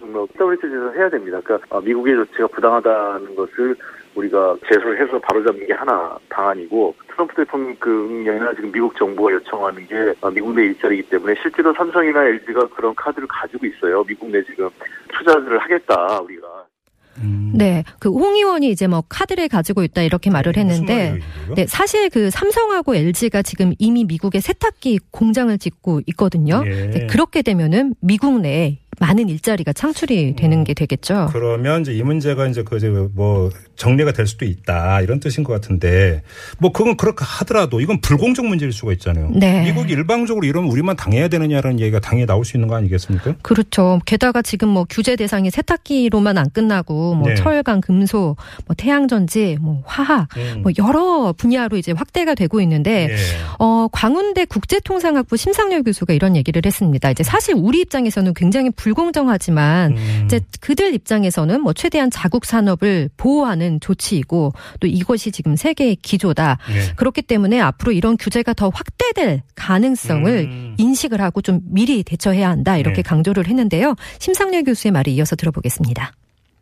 뭐 0.01 0.27
WTO에서 0.39 0.93
해야 0.97 1.09
됩니다. 1.09 1.39
그러니까 1.43 1.77
어, 1.77 1.81
미국의 1.81 2.15
조치가 2.15 2.47
부당하다는 2.47 3.35
것을 3.35 3.75
우리가 4.19 4.55
제소를 4.67 5.01
해서 5.01 5.19
바로잡는 5.19 5.65
게 5.65 5.73
하나 5.73 6.17
방안이고 6.29 6.95
트럼프 7.11 7.35
대통령 7.35 7.75
그 7.79 8.23
지금 8.55 8.71
미국 8.71 8.95
정부가 8.97 9.31
요청하는 9.33 9.87
게 9.87 10.13
어, 10.21 10.29
미국 10.29 10.53
내 10.55 10.63
일자리이기 10.65 11.09
때문에 11.09 11.35
실제로 11.41 11.73
삼성이나 11.73 12.23
LG가 12.25 12.67
그런 12.69 12.93
카드를 12.95 13.27
가지고 13.27 13.65
있어요. 13.65 14.03
미국 14.03 14.29
내 14.29 14.43
지금 14.43 14.69
투자를 15.13 15.57
하겠다 15.59 16.19
우리가. 16.21 16.65
음. 17.21 17.51
네, 17.53 17.83
그 17.99 18.09
홍 18.09 18.35
의원이 18.35 18.69
이제 18.69 18.87
뭐 18.87 19.03
카드를 19.09 19.49
가지고 19.49 19.83
있다 19.83 20.01
이렇게 20.03 20.29
말을 20.29 20.53
무슨 20.55 20.69
했는데? 20.69 21.19
네, 21.55 21.65
사실 21.67 22.09
그 22.09 22.29
삼성하고 22.29 22.95
LG가 22.95 23.41
지금 23.41 23.73
이미 23.77 24.05
미국에 24.05 24.39
세탁기 24.39 24.99
공장을 25.11 25.57
짓고 25.57 26.01
있거든요. 26.07 26.63
예. 26.65 26.87
네, 26.87 27.07
그렇게 27.07 27.41
되면은 27.41 27.95
미국 28.01 28.39
내에 28.39 28.77
많은 28.99 29.29
일자리가 29.29 29.73
창출이 29.73 30.35
되는 30.35 30.63
게 30.63 30.73
되겠죠. 30.73 31.29
그러면 31.31 31.81
이제 31.81 31.93
이 31.93 32.03
문제가 32.03 32.47
이제 32.47 32.63
그 32.63 32.77
이제 32.77 32.89
뭐 32.89 33.49
정리가 33.75 34.11
될 34.11 34.27
수도 34.27 34.45
있다 34.45 35.01
이런 35.01 35.19
뜻인 35.19 35.43
것 35.43 35.53
같은데 35.53 36.21
뭐 36.59 36.71
그건 36.71 36.97
그렇게 36.97 37.23
하더라도 37.25 37.81
이건 37.81 38.01
불공정 38.01 38.49
문제일 38.49 38.71
수가 38.71 38.91
있잖아요. 38.93 39.31
네. 39.33 39.63
미국이 39.63 39.93
일방적으로 39.93 40.45
이러면 40.45 40.69
우리만 40.69 40.95
당해야 40.95 41.29
되느냐라는 41.29 41.79
얘기가 41.79 41.99
당연히 41.99 42.25
나올 42.25 42.43
수 42.45 42.57
있는 42.57 42.67
거 42.67 42.75
아니겠습니까? 42.75 43.35
그렇죠. 43.41 43.99
게다가 44.05 44.41
지금 44.41 44.69
뭐 44.69 44.85
규제 44.89 45.15
대상이 45.15 45.49
세탁기로만 45.49 46.37
안 46.37 46.49
끝나고 46.49 47.15
뭐 47.15 47.29
네. 47.29 47.35
철강, 47.35 47.81
금속, 47.81 48.35
뭐 48.65 48.75
태양전지, 48.77 49.57
뭐 49.61 49.81
화학, 49.85 50.27
음. 50.37 50.61
뭐 50.63 50.71
여러 50.77 51.33
분야로 51.37 51.77
이제 51.77 51.91
확대가 51.93 52.35
되고 52.35 52.59
있는데 52.61 53.09
예. 53.11 53.15
어, 53.59 53.87
광운대 53.91 54.45
국제통상학부 54.45 55.37
심상열 55.37 55.83
교수가 55.83 56.13
이런 56.13 56.35
얘기를 56.35 56.61
했습니다. 56.65 57.11
이제 57.11 57.23
사실 57.23 57.55
우리 57.57 57.79
입장에서는 57.79 58.33
굉장히 58.33 58.69
불 58.71 58.88
공정하지만 58.93 59.91
음. 59.91 60.21
이제 60.25 60.39
그들 60.61 60.93
입장에서는 60.93 61.61
뭐 61.61 61.73
최대한 61.73 62.09
자국 62.09 62.45
산업을 62.45 63.09
보호하는 63.17 63.79
조치이고 63.79 64.51
또 64.79 64.87
이것이 64.87 65.31
지금 65.31 65.55
세계의 65.55 65.97
기조다. 65.97 66.57
예. 66.71 66.95
그렇기 66.95 67.21
때문에 67.21 67.59
앞으로 67.59 67.91
이런 67.91 68.17
규제가 68.17 68.53
더 68.53 68.69
확대될 68.69 69.41
가능성을 69.55 70.31
음. 70.31 70.75
인식을 70.77 71.21
하고 71.21 71.41
좀 71.41 71.61
미리 71.63 72.03
대처해야 72.03 72.49
한다. 72.49 72.77
이렇게 72.77 72.97
네. 72.97 73.01
강조를 73.01 73.47
했는데요. 73.47 73.95
심상열 74.19 74.63
교수의 74.63 74.91
말을 74.91 75.11
이어서 75.13 75.35
들어보겠습니다. 75.35 76.11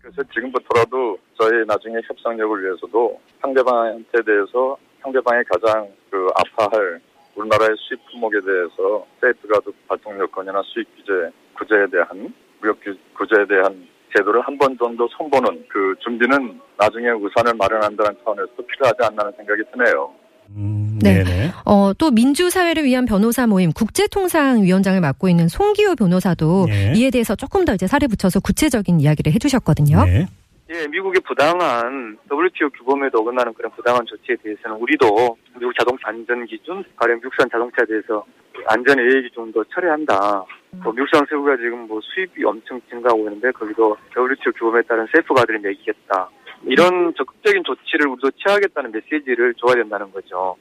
그래서 0.01 0.23
지금부터라도 0.33 1.17
저희 1.39 1.65
나중에 1.67 1.95
협상력을 2.07 2.63
위해서도 2.63 3.19
상대방한테 3.41 4.23
대해서 4.25 4.77
상대방이 5.01 5.43
가장 5.43 5.87
그 6.09 6.27
아파할 6.35 7.01
우리나라의 7.35 7.69
수입 7.77 7.99
품목에 8.09 8.39
대해서 8.41 9.05
세이프가드 9.21 9.71
발동 9.87 10.17
요건이나 10.19 10.61
수입 10.65 10.87
규제 10.95 11.31
구제에 11.57 11.85
대한 11.91 12.33
무역 12.61 12.79
규- 12.83 12.97
구제에 13.17 13.45
대한 13.47 13.87
제도를 14.15 14.41
한 14.41 14.57
번 14.57 14.77
정도 14.77 15.07
선보는 15.17 15.65
그 15.69 15.95
준비는 16.03 16.59
나중에 16.77 17.09
우산을 17.09 17.53
마련한다는 17.55 18.15
차원에서 18.23 18.47
필요하지 18.67 18.97
않나는 19.03 19.31
생각이 19.37 19.61
드네요. 19.71 20.11
음, 20.55 20.97
네. 21.03 21.23
네네. 21.23 21.51
어, 21.65 21.91
또 21.97 22.09
민주사회를 22.09 22.85
위한 22.85 23.05
변호사 23.05 23.45
모임 23.47 23.71
국제통상위원장을 23.73 24.99
맡고 25.01 25.27
있는 25.29 25.47
송기호 25.49 25.95
변호사도 25.95 26.67
예. 26.69 26.93
이에 26.95 27.11
대해서 27.11 27.35
조금 27.35 27.65
더 27.65 27.73
이제 27.73 27.85
살을 27.85 28.07
붙여서 28.07 28.39
구체적인 28.39 29.01
이야기를 29.01 29.33
해주셨거든요. 29.33 30.05
네. 30.05 30.25
예, 30.69 30.85
미국의 30.87 31.21
부당한 31.25 32.17
WTO 32.29 32.69
규범에도 32.71 33.19
어긋나는 33.19 33.53
그런 33.53 33.71
부당한 33.71 34.05
조치에 34.05 34.35
대해서는 34.43 34.75
우리도 34.77 35.37
미국 35.57 35.73
자동차 35.77 36.09
안전 36.09 36.45
기준, 36.45 36.83
가령 36.97 37.17
미국산 37.17 37.49
자동차에 37.49 37.85
대해서 37.85 38.25
안전 38.65 38.99
예외 38.99 39.21
기준도 39.21 39.63
철회한다. 39.73 40.43
뭐 40.83 40.91
미국산 40.91 41.25
새우가 41.29 41.55
지금 41.55 41.87
뭐 41.87 42.01
수입이 42.01 42.43
엄청 42.43 42.81
증가하고 42.89 43.19
있는데 43.29 43.51
거기도 43.51 43.95
WTO 44.11 44.51
규범에 44.57 44.81
따른 44.81 45.07
세이프가드를 45.13 45.59
매기겠다. 45.59 46.29
이런 46.65 47.13
적극적인 47.15 47.63
조치를 47.63 48.07
우리도 48.07 48.31
취하겠다는 48.31 48.91
메시지를 48.91 49.53
줘야 49.53 49.75
된다는 49.75 50.11
거죠. 50.11 50.57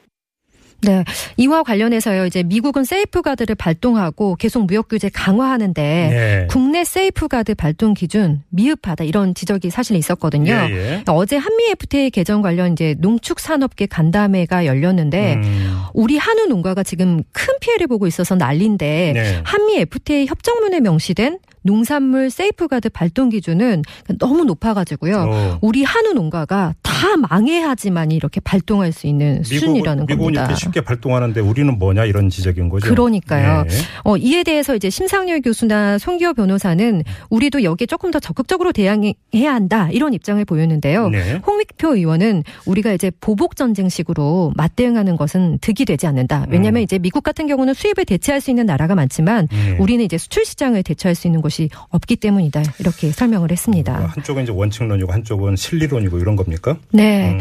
네. 0.83 1.05
이와 1.37 1.63
관련해서요, 1.63 2.27
이제 2.27 2.43
미국은 2.43 2.85
세이프가드를 2.85 3.55
발동하고 3.55 4.37
계속 4.37 4.67
무역 4.67 4.89
규제 4.89 5.09
강화하는데 5.09 5.83
네. 5.83 6.47
국내 6.51 6.85
세이프가드 6.85 7.55
발동 7.55 7.95
기준 7.95 8.43
미흡하다 8.51 9.05
이런 9.05 9.35
지적이 9.35 9.71
사실 9.71 9.97
있었거든요. 9.97 10.53
예, 10.53 10.71
예. 10.71 11.05
어제 11.09 11.37
한미 11.37 11.71
FTA 11.71 12.11
개정 12.11 12.43
관련 12.43 12.73
이제 12.73 12.95
농축 12.99 13.41
산업계 13.41 13.87
간담회가 13.87 14.67
열렸는데 14.67 15.35
음, 15.35 15.77
우리 15.95 16.19
한우 16.19 16.47
농가가 16.47 16.83
지금 16.83 17.23
큰 17.33 17.55
피해를 17.61 17.87
보고 17.87 18.07
있어서 18.07 18.35
난리인데 18.35 19.13
네. 19.15 19.41
한미 19.45 19.79
FTA 19.79 20.27
협정문에 20.27 20.81
명시된 20.81 21.39
농산물 21.63 22.31
세이프가드 22.31 22.91
발동 22.91 23.29
기준은 23.29 23.83
너무 24.19 24.45
높아가지고요. 24.45 25.27
어. 25.29 25.59
우리 25.61 25.83
한우 25.83 26.13
농가가 26.13 26.75
다 26.97 27.17
망해야지만 27.29 28.11
이렇게 28.11 28.41
발동할 28.41 28.91
수 28.91 29.07
있는 29.07 29.43
수준이라는 29.43 30.07
미국은 30.07 30.25
겁니다. 30.25 30.45
이렇게 30.45 30.55
쉽게 30.55 30.81
발동하는데 30.81 31.39
우리는 31.41 31.79
뭐냐 31.79 32.07
이런 32.07 32.31
지적인 32.31 32.71
거죠. 32.71 32.89
그러니까요. 32.89 33.65
네. 33.65 33.71
어, 34.05 34.17
이에 34.17 34.43
대해서 34.43 34.75
이제 34.75 34.89
심상열 34.89 35.43
교수나 35.43 35.99
송기호 35.99 36.33
변호사는 36.35 37.03
우리도 37.29 37.63
여기에 37.65 37.87
조금 37.87 38.11
더 38.11 38.19
적극적으로 38.19 38.73
대응해야 38.73 39.53
한다 39.53 39.91
이런 39.93 40.15
입장을 40.15 40.43
보였는데요. 40.47 41.11
네. 41.11 41.41
홍익표 41.47 41.97
의원은 41.97 42.45
우리가 42.65 42.93
이제 42.93 43.11
보복 43.21 43.57
전쟁식으로 43.57 44.53
맞대응하는 44.57 45.17
것은 45.17 45.59
득이 45.61 45.85
되지 45.85 46.07
않는다. 46.07 46.47
왜냐하면 46.49 46.81
음. 46.81 46.85
이제 46.85 46.99
미국 46.99 47.23
같은 47.23 47.47
경우는 47.47 47.75
수입을 47.75 48.07
대체할 48.07 48.41
수 48.41 48.51
있는 48.51 48.65
나라가 48.65 48.95
많지만 48.95 49.49
네. 49.51 49.77
우리는 49.79 50.03
이제 50.03 50.17
수출 50.17 50.47
시장을 50.47 50.83
대체할 50.83 51.15
수 51.15 51.27
있는 51.27 51.43
곳이 51.43 51.69
없기 51.91 52.17
때문이다. 52.17 52.63
이렇게 52.79 53.11
설명을 53.13 53.53
했습니다. 53.53 54.13
한쪽은 54.15 54.45
이제 54.45 54.53
원칙론이고 54.53 55.13
한쪽은 55.13 55.57
실리론이고 55.57 56.19
이런 56.19 56.37
겁니까? 56.37 56.77
네. 56.93 57.31
음. 57.31 57.41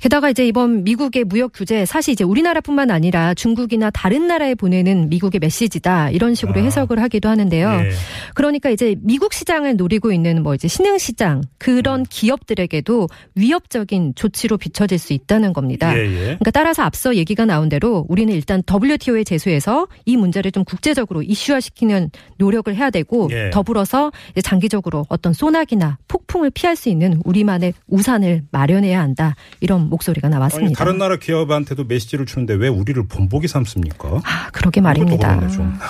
게다가 0.00 0.30
이제 0.30 0.46
이번 0.46 0.84
미국의 0.84 1.24
무역 1.24 1.52
규제 1.54 1.84
사실 1.84 2.12
이제 2.12 2.24
우리나라뿐만 2.24 2.90
아니라 2.90 3.34
중국이나 3.34 3.90
다른 3.90 4.26
나라에 4.26 4.54
보내는 4.54 5.08
미국의 5.08 5.38
메시지다 5.40 6.10
이런 6.10 6.34
식으로 6.34 6.60
아. 6.60 6.64
해석을 6.64 7.00
하기도 7.02 7.28
하는데요. 7.28 7.70
예. 7.70 7.90
그러니까 8.34 8.70
이제 8.70 8.96
미국 9.00 9.32
시장을 9.32 9.76
노리고 9.76 10.12
있는 10.12 10.42
뭐 10.42 10.54
이제 10.54 10.68
신흥 10.68 10.98
시장 10.98 11.42
그런 11.58 12.00
음. 12.00 12.04
기업들에게도 12.08 13.08
위협적인 13.34 14.14
조치로 14.14 14.58
비춰질 14.58 14.98
수 14.98 15.12
있다는 15.12 15.52
겁니다. 15.52 15.96
예, 15.96 16.02
예. 16.04 16.16
그러니까 16.24 16.50
따라서 16.50 16.82
앞서 16.82 17.16
얘기가 17.16 17.44
나온 17.44 17.68
대로 17.68 18.04
우리는 18.08 18.32
일단 18.32 18.62
WTO에 18.70 19.24
제소해서 19.24 19.88
이 20.04 20.16
문제를 20.16 20.52
좀 20.52 20.64
국제적으로 20.64 21.22
이슈화시키는 21.22 22.10
노력을 22.38 22.74
해야 22.74 22.90
되고 22.90 23.28
예. 23.32 23.50
더불어서 23.50 24.12
이제 24.32 24.40
장기적으로 24.40 25.06
어떤 25.08 25.32
소나기나 25.32 25.98
폭풍을 26.08 26.50
피할 26.50 26.76
수 26.76 26.88
있는 26.88 27.20
우리만의 27.24 27.74
우산을 27.88 28.44
마련해야 28.50 29.00
한다 29.00 29.34
이런 29.60 29.85
목소리가 29.88 30.28
아니, 30.28 30.34
나왔습니다. 30.34 30.78
다른 30.78 30.98
나라 30.98 31.16
기업한테도 31.16 31.84
메시지를 31.84 32.26
주는데 32.26 32.54
왜 32.54 32.68
우리를 32.68 33.06
본보기 33.06 33.48
삼습니까? 33.48 34.20
아, 34.24 34.50
그러게 34.52 34.80
말입니다. 34.80 35.40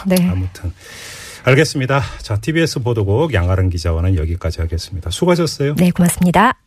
네. 0.06 0.28
아무튼 0.28 0.72
알겠습니다. 1.44 2.02
자, 2.22 2.36
TBS 2.40 2.80
보도국 2.80 3.32
양아름 3.32 3.70
기자와는 3.70 4.16
여기까지 4.16 4.60
하겠습니다. 4.60 5.10
수고하셨어요. 5.10 5.76
네, 5.76 5.90
고맙습니다. 5.90 6.58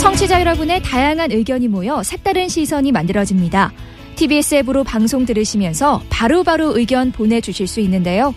청취자 0.00 0.40
여러분의 0.40 0.82
다양한 0.82 1.32
의견이 1.32 1.68
모여 1.68 2.02
색다른 2.02 2.48
시선이 2.48 2.92
만들어집니다. 2.92 3.72
TBS 4.16 4.56
앱으로 4.56 4.84
방송 4.84 5.26
들으시면서 5.26 6.02
바로바로 6.08 6.78
의견 6.78 7.10
보내주실 7.10 7.66
수 7.66 7.80
있는데요. 7.80 8.34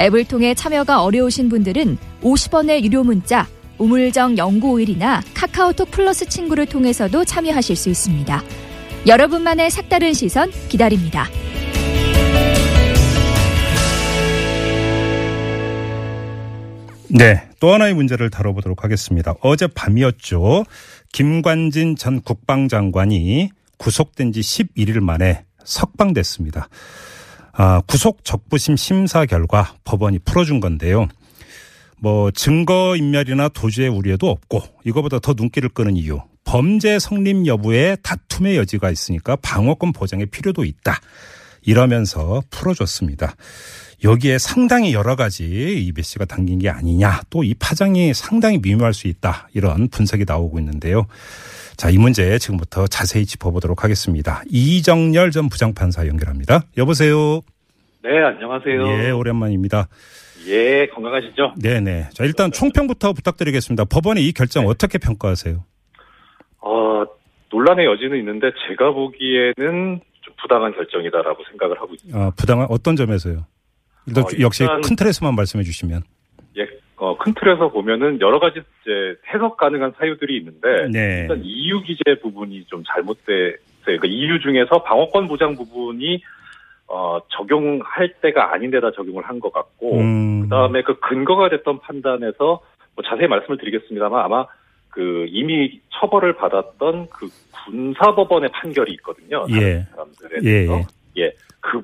앱을 0.00 0.24
통해 0.24 0.54
참여가 0.54 1.02
어려우신 1.02 1.48
분들은 1.48 1.98
50원의 2.22 2.84
유료 2.84 3.04
문자, 3.04 3.46
우물정 3.78 4.34
0951이나 4.36 5.22
카카오톡 5.34 5.90
플러스 5.90 6.26
친구를 6.28 6.66
통해서도 6.66 7.24
참여하실 7.24 7.76
수 7.76 7.88
있습니다. 7.88 8.42
여러분만의 9.06 9.70
색다른 9.70 10.12
시선 10.12 10.50
기다립니다. 10.68 11.26
네. 17.10 17.48
또 17.60 17.72
하나의 17.72 17.94
문제를 17.94 18.30
다뤄보도록 18.30 18.84
하겠습니다. 18.84 19.34
어제 19.40 19.66
밤이었죠. 19.66 20.64
김관진 21.12 21.96
전 21.96 22.20
국방장관이 22.20 23.50
구속된 23.78 24.32
지 24.32 24.40
11일 24.40 25.00
만에 25.00 25.44
석방됐습니다. 25.64 26.68
아, 27.60 27.80
구속 27.88 28.24
적부심 28.24 28.76
심사 28.76 29.26
결과 29.26 29.74
법원이 29.82 30.20
풀어준 30.20 30.60
건데요. 30.60 31.08
뭐 31.98 32.30
증거 32.30 32.94
인멸이나 32.96 33.48
도주의 33.48 33.88
우려도 33.88 34.30
없고 34.30 34.62
이거보다 34.84 35.18
더 35.18 35.34
눈길을 35.36 35.70
끄는 35.70 35.96
이유. 35.96 36.20
범죄 36.44 37.00
성립 37.00 37.46
여부에 37.46 37.96
다툼의 37.96 38.56
여지가 38.58 38.92
있으니까 38.92 39.34
방어권 39.42 39.92
보장의 39.92 40.26
필요도 40.26 40.64
있다. 40.64 41.00
이러면서 41.62 42.42
풀어줬습니다. 42.50 43.34
여기에 44.04 44.38
상당히 44.38 44.94
여러 44.94 45.16
가지 45.16 45.44
이 45.44 45.92
메시가 45.92 46.26
담긴 46.26 46.60
게 46.60 46.68
아니냐. 46.68 47.22
또 47.28 47.42
이 47.42 47.54
파장이 47.54 48.14
상당히 48.14 48.58
미묘할 48.58 48.94
수 48.94 49.08
있다. 49.08 49.48
이런 49.52 49.88
분석이 49.88 50.24
나오고 50.28 50.60
있는데요. 50.60 51.06
자, 51.78 51.90
이 51.90 51.96
문제 51.96 52.38
지금부터 52.38 52.88
자세히 52.88 53.24
짚어보도록 53.24 53.84
하겠습니다. 53.84 54.42
이정열 54.50 55.30
전 55.30 55.48
부장판사 55.48 56.08
연결합니다. 56.08 56.62
여보세요. 56.76 57.40
네, 58.02 58.18
안녕하세요. 58.18 58.84
예, 59.04 59.10
오랜만입니다. 59.10 59.86
예, 60.48 60.88
건강하시죠? 60.88 61.54
네네. 61.62 62.08
자, 62.14 62.24
일단 62.24 62.50
총평부터 62.50 63.12
부탁드리겠습니다. 63.12 63.84
법원의 63.84 64.26
이 64.26 64.32
결정 64.32 64.64
네. 64.64 64.70
어떻게 64.70 64.98
평가하세요? 64.98 65.62
어, 66.62 67.04
논란의 67.52 67.86
여지는 67.86 68.18
있는데 68.18 68.50
제가 68.68 68.90
보기에는 68.90 70.00
좀 70.22 70.34
부당한 70.42 70.74
결정이다라고 70.74 71.44
생각을 71.50 71.80
하고 71.80 71.94
있습니다. 71.94 72.18
아, 72.18 72.32
부당한 72.36 72.66
어떤 72.70 72.96
점에서요? 72.96 73.46
일단 74.08 74.24
어, 74.24 74.28
역시 74.40 74.64
일단- 74.64 74.80
큰 74.80 74.96
틀에서만 74.96 75.36
말씀해 75.36 75.62
주시면. 75.62 76.02
예, 76.56 76.66
어, 76.98 77.16
큰 77.16 77.32
틀에서 77.34 77.70
보면은 77.70 78.20
여러 78.20 78.38
가지 78.40 78.60
이제 78.82 79.16
해석 79.32 79.56
가능한 79.56 79.92
사유들이 79.98 80.36
있는데 80.38 80.88
네. 80.92 81.20
일단 81.22 81.40
이유 81.44 81.80
기재 81.82 82.20
부분이 82.20 82.64
좀 82.66 82.82
잘못돼 82.92 83.56
그러니까 83.84 84.06
이유 84.08 84.40
중에서 84.40 84.82
방어권 84.82 85.28
보장 85.28 85.54
부분이 85.54 86.20
어, 86.88 87.20
적용할 87.28 88.14
때가 88.20 88.52
아닌 88.52 88.70
데다 88.70 88.90
적용을 88.92 89.24
한 89.24 89.38
것 89.40 89.52
같고 89.52 89.98
음. 89.98 90.42
그다음에 90.42 90.82
그 90.82 90.98
근거가 91.00 91.48
됐던 91.50 91.80
판단에서 91.80 92.60
뭐 92.94 93.04
자세히 93.06 93.28
말씀을 93.28 93.58
드리겠습니다만 93.58 94.24
아마 94.24 94.46
그 94.90 95.26
이미 95.28 95.80
처벌을 96.00 96.32
받았던 96.34 97.08
그 97.10 97.28
군사법원의 97.66 98.50
판결이 98.52 98.92
있거든요. 98.94 99.46
예. 99.50 99.86
사람들에 99.90 100.38
예, 100.42 100.50
대해서. 100.50 100.78
예. 100.78 100.84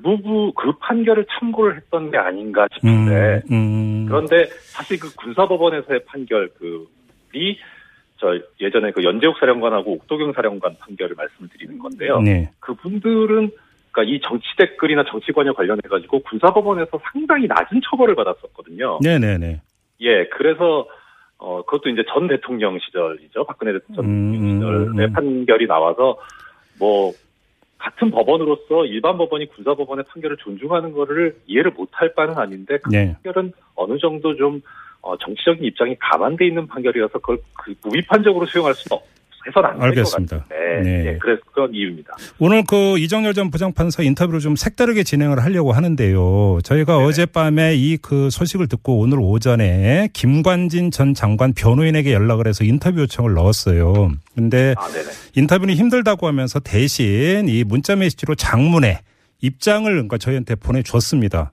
그 0.05 0.17
부분 0.17 0.53
그 0.53 0.71
판결을 0.77 1.25
참고를 1.31 1.77
했던 1.77 2.11
게 2.11 2.17
아닌가 2.17 2.67
싶은데 2.75 3.41
음, 3.49 3.55
음. 3.55 4.05
그런데 4.07 4.45
사실 4.45 4.99
그 4.99 5.13
군사법원에서의 5.15 6.05
판결 6.05 6.49
그이 6.49 7.57
저 8.17 8.39
예전에 8.61 8.91
그 8.91 9.03
연재욱 9.03 9.35
사령관하고 9.39 9.93
옥도경 9.93 10.33
사령관 10.33 10.77
판결을 10.77 11.15
말씀을 11.15 11.49
드리는 11.49 11.79
건데요. 11.79 12.21
네. 12.21 12.51
그분들은 12.59 13.49
그러니까 13.91 14.03
이 14.03 14.21
정치 14.21 14.45
댓글이나 14.57 15.05
정치관여 15.09 15.53
관련해 15.53 15.81
가지고 15.89 16.19
군사법원에서 16.19 16.99
상당히 17.11 17.47
낮은 17.47 17.81
처벌을 17.89 18.13
받았었거든요. 18.13 18.99
네네네. 19.01 19.59
예, 20.01 20.25
그래서 20.27 20.87
어 21.39 21.63
그것도 21.65 21.89
이제 21.89 22.03
전 22.13 22.27
대통령 22.27 22.77
시절이죠. 22.77 23.45
박근혜 23.45 23.71
전 23.95 24.05
음, 24.05 24.31
대통령 24.31 24.51
음, 24.51 24.59
시절의 24.59 25.07
음. 25.07 25.13
판결이 25.13 25.65
나와서 25.65 26.19
뭐 26.77 27.11
같은 27.77 28.09
법원으로서 28.11 28.85
일반 28.85 29.17
법원이 29.17 29.47
군사 29.47 29.75
법원의 29.75 30.05
판결을 30.09 30.37
존중하는 30.37 30.93
거를 30.93 31.37
이해를 31.45 31.71
못할 31.71 32.13
바는 32.13 32.37
아닌데 32.37 32.77
그 32.81 32.89
네. 32.89 33.13
판결은 33.13 33.53
어느 33.75 33.97
정도 33.99 34.35
좀 34.35 34.61
어, 35.01 35.17
정치적인 35.17 35.63
입장이 35.63 35.95
감안돼 35.99 36.47
있는 36.47 36.65
판결이어서 36.67 37.19
그걸 37.19 37.37
그 37.53 37.75
무비판적으로 37.83 38.45
수용할 38.47 38.73
수는 38.73 38.97
없, 38.97 39.03
해서는 39.47 39.69
안 39.69 39.79
될것 39.79 39.87
알겠습니다. 39.89 40.37
같은데 40.49 40.89
네. 40.89 41.05
예, 41.05 41.17
그래서 41.21 41.41
그런 41.53 41.73
이유입니다. 41.73 42.15
오늘 42.39 42.63
그 42.67 42.97
이정열 42.97 43.33
전 43.33 43.51
부장판사 43.51 44.03
인터뷰를 44.03 44.39
좀 44.39 44.55
색다르게 44.55 45.03
진행을 45.03 45.43
하려고 45.43 45.71
하는데요. 45.71 46.59
저희가 46.63 46.97
어젯밤에 46.97 47.75
이 47.75 47.97
그 48.01 48.29
소식을 48.29 48.67
듣고 48.67 48.99
오늘 48.99 49.19
오전에 49.19 50.09
김관진 50.13 50.91
전 50.91 51.13
장관 51.13 51.53
변호인에게 51.53 52.13
연락을 52.13 52.47
해서 52.47 52.63
인터뷰 52.63 52.99
요청을 53.01 53.33
넣었어요. 53.33 54.11
근데 54.35 54.75
아. 54.77 54.87
인터뷰는 55.35 55.75
힘들다고 55.75 56.27
하면서 56.27 56.59
대신 56.59 57.47
이 57.47 57.63
문자 57.63 57.95
메시지로 57.95 58.35
장문의 58.35 58.99
입장을 59.41 59.89
그러니까 59.91 60.17
저희한테 60.17 60.55
보내줬습니다. 60.55 61.51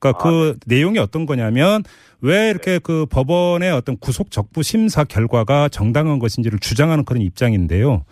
그러니까 0.00 0.22
그 0.22 0.56
내용이 0.66 0.98
어떤 0.98 1.26
거냐면 1.26 1.84
왜 2.20 2.50
이렇게 2.50 2.78
그 2.78 3.06
법원의 3.06 3.70
어떤 3.70 3.96
구속 3.96 4.30
적부 4.30 4.62
심사 4.62 5.04
결과가 5.04 5.68
정당한 5.68 6.18
것인지를 6.18 6.58
주장하는 6.58 7.04
그런 7.04 7.22
입장인데요. 7.22 8.04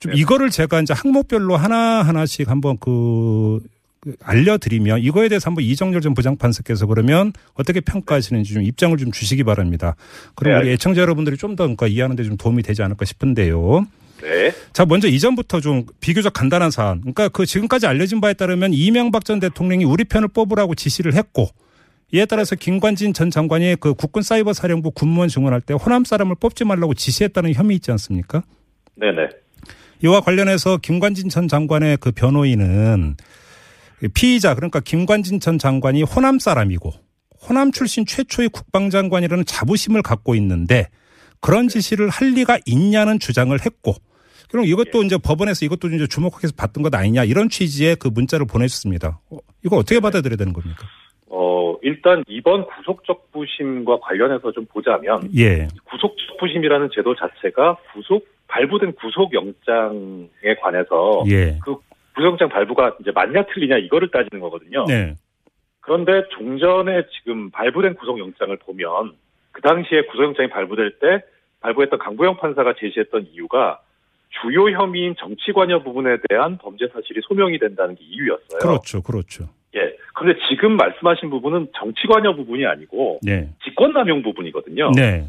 좀 0.00 0.12
이거를 0.14 0.50
제가 0.50 0.80
이제 0.80 0.92
항목별로 0.94 1.56
하나 1.56 2.02
하나씩 2.02 2.48
한번 2.48 2.76
그, 2.78 3.58
그 4.00 4.14
알려드리면 4.22 5.00
이거에 5.00 5.28
대해서 5.28 5.46
한번 5.48 5.64
이정열 5.64 6.00
전 6.00 6.14
부장판사께서 6.14 6.86
그러면 6.86 7.32
어떻게 7.54 7.80
평가하시는지 7.80 8.54
좀 8.54 8.62
입장을 8.62 8.96
좀 8.96 9.10
주시기 9.10 9.42
바랍니다. 9.42 9.96
그럼 10.36 10.54
네, 10.54 10.60
우리 10.60 10.72
애청자 10.74 11.00
여러분들이 11.00 11.36
좀 11.36 11.56
더 11.56 11.64
그러니까 11.64 11.88
이해하는데 11.88 12.22
좀 12.22 12.36
도움이 12.36 12.62
되지 12.62 12.82
않을까 12.82 13.04
싶은데요. 13.04 13.86
네. 14.22 14.52
자, 14.72 14.84
먼저 14.84 15.08
이전부터 15.08 15.60
좀 15.60 15.84
비교적 16.00 16.32
간단한 16.32 16.70
사안. 16.70 17.00
그러니까 17.00 17.28
그 17.28 17.46
지금까지 17.46 17.86
알려진 17.86 18.20
바에 18.20 18.34
따르면 18.34 18.72
이명박 18.72 19.24
전 19.24 19.40
대통령이 19.40 19.84
우리 19.84 20.04
편을 20.04 20.28
뽑으라고 20.28 20.74
지시를 20.74 21.14
했고 21.14 21.48
이에 22.12 22.24
따라서 22.24 22.56
김관진 22.56 23.12
전 23.12 23.30
장관이 23.30 23.76
그 23.80 23.94
국군 23.94 24.22
사이버 24.22 24.52
사령부 24.52 24.92
군무원 24.92 25.28
증원할 25.28 25.60
때 25.60 25.74
호남 25.74 26.04
사람을 26.04 26.36
뽑지 26.40 26.64
말라고 26.64 26.94
지시했다는 26.94 27.52
혐의 27.54 27.76
있지 27.76 27.90
않습니까? 27.90 28.42
네네. 28.94 29.28
이와 30.02 30.20
관련해서 30.20 30.78
김관진 30.78 31.28
전 31.28 31.48
장관의 31.48 31.98
그 31.98 32.12
변호인은 32.12 33.16
피의자 34.14 34.54
그러니까 34.54 34.80
김관진 34.80 35.40
전 35.40 35.58
장관이 35.58 36.02
호남 36.02 36.38
사람이고 36.38 36.92
호남 37.42 37.72
출신 37.72 38.06
최초의 38.06 38.48
국방장관이라는 38.50 39.44
자부심을 39.44 40.02
갖고 40.02 40.34
있는데 40.36 40.88
그런 41.40 41.68
지시를 41.68 42.08
할 42.08 42.30
리가 42.30 42.58
있냐는 42.64 43.18
주장을 43.18 43.58
했고 43.64 43.94
그럼 44.50 44.64
이것도 44.64 45.02
이제 45.02 45.16
법원에서 45.22 45.64
이것도 45.66 45.88
이제 45.88 46.06
주목해서 46.06 46.54
봤던 46.56 46.82
것 46.82 46.94
아니냐 46.94 47.24
이런 47.24 47.48
취지의 47.48 47.96
그 47.96 48.08
문자를 48.08 48.46
보내줬습니다. 48.46 49.20
어, 49.30 49.38
이거 49.64 49.76
어떻게 49.76 50.00
받아들여야 50.00 50.36
되는 50.36 50.52
겁니까? 50.52 50.86
어, 51.26 51.76
일단 51.82 52.24
이번 52.26 52.66
구속적 52.66 53.32
부심과 53.32 54.00
관련해서 54.00 54.52
좀 54.52 54.64
보자면 54.66 55.30
예. 55.36 55.68
구속적 55.84 56.38
부심이라는 56.38 56.88
제도 56.94 57.14
자체가 57.14 57.76
구속 57.92 58.26
발부된 58.48 58.94
구속영장에 58.94 60.54
관해서 60.62 61.24
예. 61.28 61.58
그 61.62 61.76
구속영장 62.14 62.48
발부가 62.48 62.96
이제 63.00 63.10
맞냐 63.12 63.44
틀리냐 63.52 63.78
이거를 63.78 64.10
따지는 64.10 64.40
거거든요. 64.40 64.84
네. 64.86 65.14
그런데 65.80 66.22
종전에 66.30 67.04
지금 67.18 67.50
발부된 67.50 67.94
구속영장을 67.94 68.56
보면 68.58 69.12
그 69.52 69.62
당시에 69.62 70.02
구속영장이 70.06 70.48
발부될 70.50 70.98
때 70.98 71.22
발부했던 71.60 71.98
강부영 71.98 72.38
판사가 72.38 72.74
제시했던 72.78 73.28
이유가 73.32 73.80
주요 74.40 74.70
혐의인 74.70 75.14
정치관여 75.18 75.82
부분에 75.82 76.18
대한 76.28 76.58
범죄 76.58 76.86
사실이 76.88 77.20
소명이 77.26 77.58
된다는 77.58 77.94
게 77.94 78.04
이유였어요. 78.04 78.58
그렇죠, 78.60 79.02
그렇죠. 79.02 79.48
예. 79.74 79.96
그런데 80.14 80.38
지금 80.48 80.76
말씀하신 80.76 81.30
부분은 81.30 81.68
정치관여 81.76 82.36
부분이 82.36 82.66
아니고 82.66 83.20
네. 83.22 83.50
직권남용 83.64 84.22
부분이거든요. 84.22 84.92
네. 84.96 85.26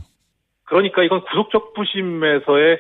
그러니까 0.64 1.04
이건 1.04 1.22
구속적 1.26 1.74
부심에서의 1.74 2.80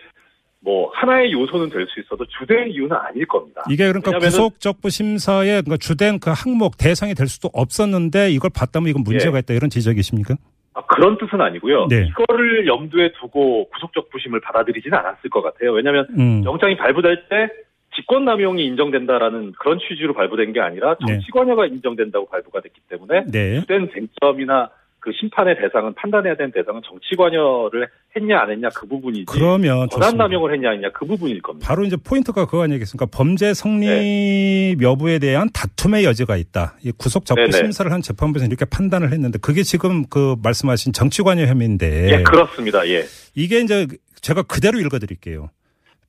뭐 0.62 0.92
하나의 0.94 1.32
요소는 1.32 1.70
될 1.70 1.88
수 1.88 2.00
있어도 2.02 2.26
주된 2.26 2.70
이유는 2.70 2.96
아닐 2.96 3.26
겁니다. 3.26 3.64
이게 3.70 3.88
그러니까 3.88 4.20
구속적부 4.20 4.90
심사의 4.90 5.64
그러니까 5.64 5.78
주된 5.78 6.20
그 6.20 6.32
항목 6.36 6.78
대상이 6.78 7.14
될 7.16 7.28
수도 7.28 7.50
없었는데 7.54 8.32
이걸 8.32 8.52
봤다면 8.54 8.90
이건 8.90 9.04
문제가 9.04 9.38
예. 9.38 9.40
있다 9.40 9.54
이런 9.54 9.70
지적이십니까? 9.70 10.36
아, 10.74 10.82
그런 10.86 11.18
뜻은 11.18 11.42
아니고요. 11.42 11.88
네. 11.88 12.08
이거를 12.08 12.68
염두에 12.68 13.12
두고 13.20 13.70
구속적 13.70 14.10
부심을 14.10 14.40
받아들이지는 14.42 14.98
않았을 14.98 15.30
것 15.30 15.42
같아요. 15.42 15.74
왜냐하면 15.74 16.08
음. 16.18 16.44
영장이 16.46 16.78
발부될 16.78 17.28
때 17.30 17.50
직권남용이 17.96 18.64
인정된다라는 18.66 19.54
그런 19.60 19.80
취지로 19.80 20.14
발부된 20.14 20.54
게 20.54 20.60
아니라 20.60 20.96
네. 21.06 21.14
정치관여가 21.14 21.66
인정된다고 21.66 22.28
발부가 22.28 22.62
됐기 22.62 22.82
때문에 22.88 23.26
네. 23.32 23.60
주된 23.62 23.90
쟁점이나 23.94 24.70
그 25.00 25.12
심판의 25.18 25.56
대상은 25.62 25.94
판단해야 25.96 26.36
되는 26.36 26.52
대상은 26.52 26.82
정치 26.86 27.16
관여를 27.16 27.88
했냐 28.16 28.40
안 28.40 28.52
했냐 28.52 28.70
그 28.76 28.86
부분이지 28.88 29.26
그러면 29.28 29.88
좋습니다. 29.90 29.98
권한 29.98 30.18
남용을 30.18 30.54
했냐 30.54 30.70
안 30.70 30.76
했냐 30.76 30.90
그 30.92 31.06
부분일 31.06 31.42
겁니다. 31.42 31.68
바로 31.68 31.86
이제 31.86 31.96
포인트가 31.96 32.46
그거 32.46 32.64
아니겠습니까? 32.64 33.06
범죄 33.06 33.54
성립 33.54 33.88
네. 33.88 34.76
여부에 34.82 35.20
대한 35.20 35.50
다툼의 35.54 36.04
여지가 36.04 36.36
있다. 36.38 36.76
이 36.84 36.92
구속 36.92 37.26
적부 37.26 37.42
네네. 37.42 37.52
심사를 37.58 37.90
한 37.92 38.02
재판부에서 38.02 38.46
이렇게 38.46 38.66
판단을 38.66 39.12
했는데 39.14 39.40
그게 39.40 39.64
지금 39.64 40.06
그 40.08 40.36
말씀하신 40.44 40.92
정치 40.92 41.22
관여 41.22 41.46
혐의인데 41.46 42.12
예, 42.12 42.24
그렇습니다. 42.24 42.88
예. 42.88 43.06
이게 43.36 43.62
이제 43.62 43.88
제가 44.22 44.44
그대로 44.44 44.80
읽어드릴게요. 44.80 45.50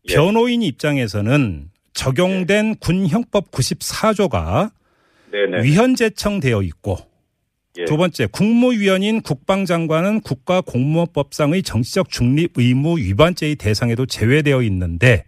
예. 0.08 0.14
변호인 0.14 0.62
입장에서는 0.62 1.70
적용된 1.92 2.76
군형법 2.76 3.50
94조가 3.52 4.70
네네. 5.30 5.62
위헌제청되어 5.62 6.62
있고 6.62 7.09
예. 7.78 7.84
두 7.84 7.96
번째 7.96 8.26
국무위원인 8.26 9.20
국방장관은 9.22 10.20
국가공무원법상의 10.22 11.62
정치적 11.62 12.10
중립 12.10 12.52
의무 12.56 12.98
위반죄의 12.98 13.56
대상에도 13.56 14.06
제외되어 14.06 14.62
있는데 14.62 15.24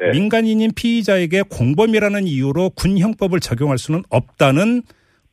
네. 0.00 0.10
민간인인 0.12 0.72
피의자에게 0.74 1.42
공범이라는 1.42 2.26
이유로 2.26 2.70
군형법을 2.70 3.40
적용할 3.40 3.78
수는 3.78 4.02
없다는 4.10 4.82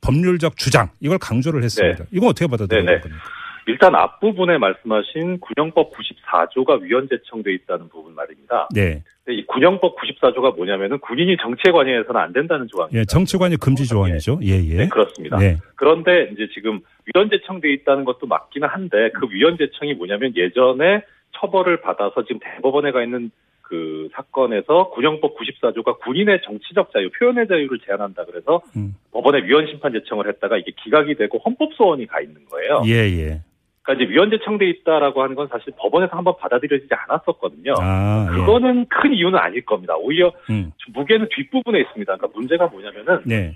법률적 0.02 0.58
주장 0.58 0.90
이걸 1.00 1.18
강조를 1.18 1.64
했습니다. 1.64 2.04
네. 2.04 2.10
이거 2.12 2.28
어떻게 2.28 2.48
받아들여야 2.48 2.86
네네. 2.86 3.00
겁니까? 3.02 3.24
일단 3.68 3.96
앞부분에 3.96 4.58
말씀하신 4.58 5.40
군형법 5.40 5.92
94조가 5.92 6.82
위헌 6.82 7.10
제청돼 7.10 7.54
있다는 7.54 7.90
부분 7.90 8.14
말입니다. 8.14 8.70
네. 8.74 9.04
이 9.28 9.44
군형법 9.48 9.96
94조가 9.98 10.56
뭐냐면은 10.56 11.00
군인이 11.00 11.36
정치에 11.38 11.72
관여해서는 11.72 12.22
안 12.22 12.32
된다는 12.32 12.68
조항입니다. 12.68 13.00
예, 13.00 13.06
정치관이 13.06 13.58
금지 13.58 13.88
조항이죠. 13.88 14.40
예, 14.44 14.64
예. 14.64 14.78
네, 14.78 14.88
그렇습니다. 14.88 15.38
네. 15.38 15.58
그런데 15.76 16.30
이제 16.32 16.48
지금 16.54 16.80
위헌 17.06 17.32
제청돼 17.32 17.74
있다는 17.74 18.06
것도 18.06 18.28
맞기는 18.28 18.68
한데 18.68 19.10
그 19.16 19.28
위헌 19.32 19.58
제청이 19.58 19.96
뭐냐면 19.96 20.34
예전에 20.36 21.04
처벌을 21.40 21.82
받아서 21.82 22.24
지금 22.24 22.40
대법원에 22.44 22.92
가 22.92 23.02
있는 23.04 23.32
그 23.64 24.10
사건에서 24.14 24.92
군형법 24.92 25.36
94조가 25.40 26.00
군인의 26.02 26.42
정치적 26.44 26.94
자유, 26.94 27.10
표현의 27.18 27.48
자유를 27.48 27.80
제한한다 27.84 28.26
그래서 28.26 28.62
음. 28.78 28.94
법원에 29.12 29.44
위헌 29.44 29.66
심판 29.68 29.92
제청을 29.92 30.28
했다가 30.28 30.58
이게 30.58 30.72
기각이 30.84 31.16
되고 31.16 31.40
헌법 31.40 31.74
소원이 31.74 32.06
가 32.06 32.22
있는 32.22 32.46
거예요. 32.46 32.84
예, 32.86 33.10
예. 33.10 33.42
그러니까 33.86 34.04
이제 34.04 34.12
위헌제 34.14 34.40
청돼 34.44 34.68
있다라고 34.68 35.22
하는 35.22 35.36
건 35.36 35.48
사실 35.48 35.72
법원에서 35.78 36.18
한번 36.18 36.36
받아들여지지 36.40 36.90
않았었거든요. 36.92 37.74
아, 37.80 38.28
예. 38.32 38.36
그거는 38.36 38.88
큰 38.88 39.14
이유는 39.14 39.38
아닐 39.38 39.64
겁니다. 39.64 39.96
오히려 39.96 40.32
음. 40.50 40.72
무게는 40.94 41.28
뒷부분에 41.32 41.80
있습니다. 41.82 42.16
그러니까 42.18 42.28
문제가 42.38 42.66
뭐냐면은 42.68 43.20
네. 43.26 43.56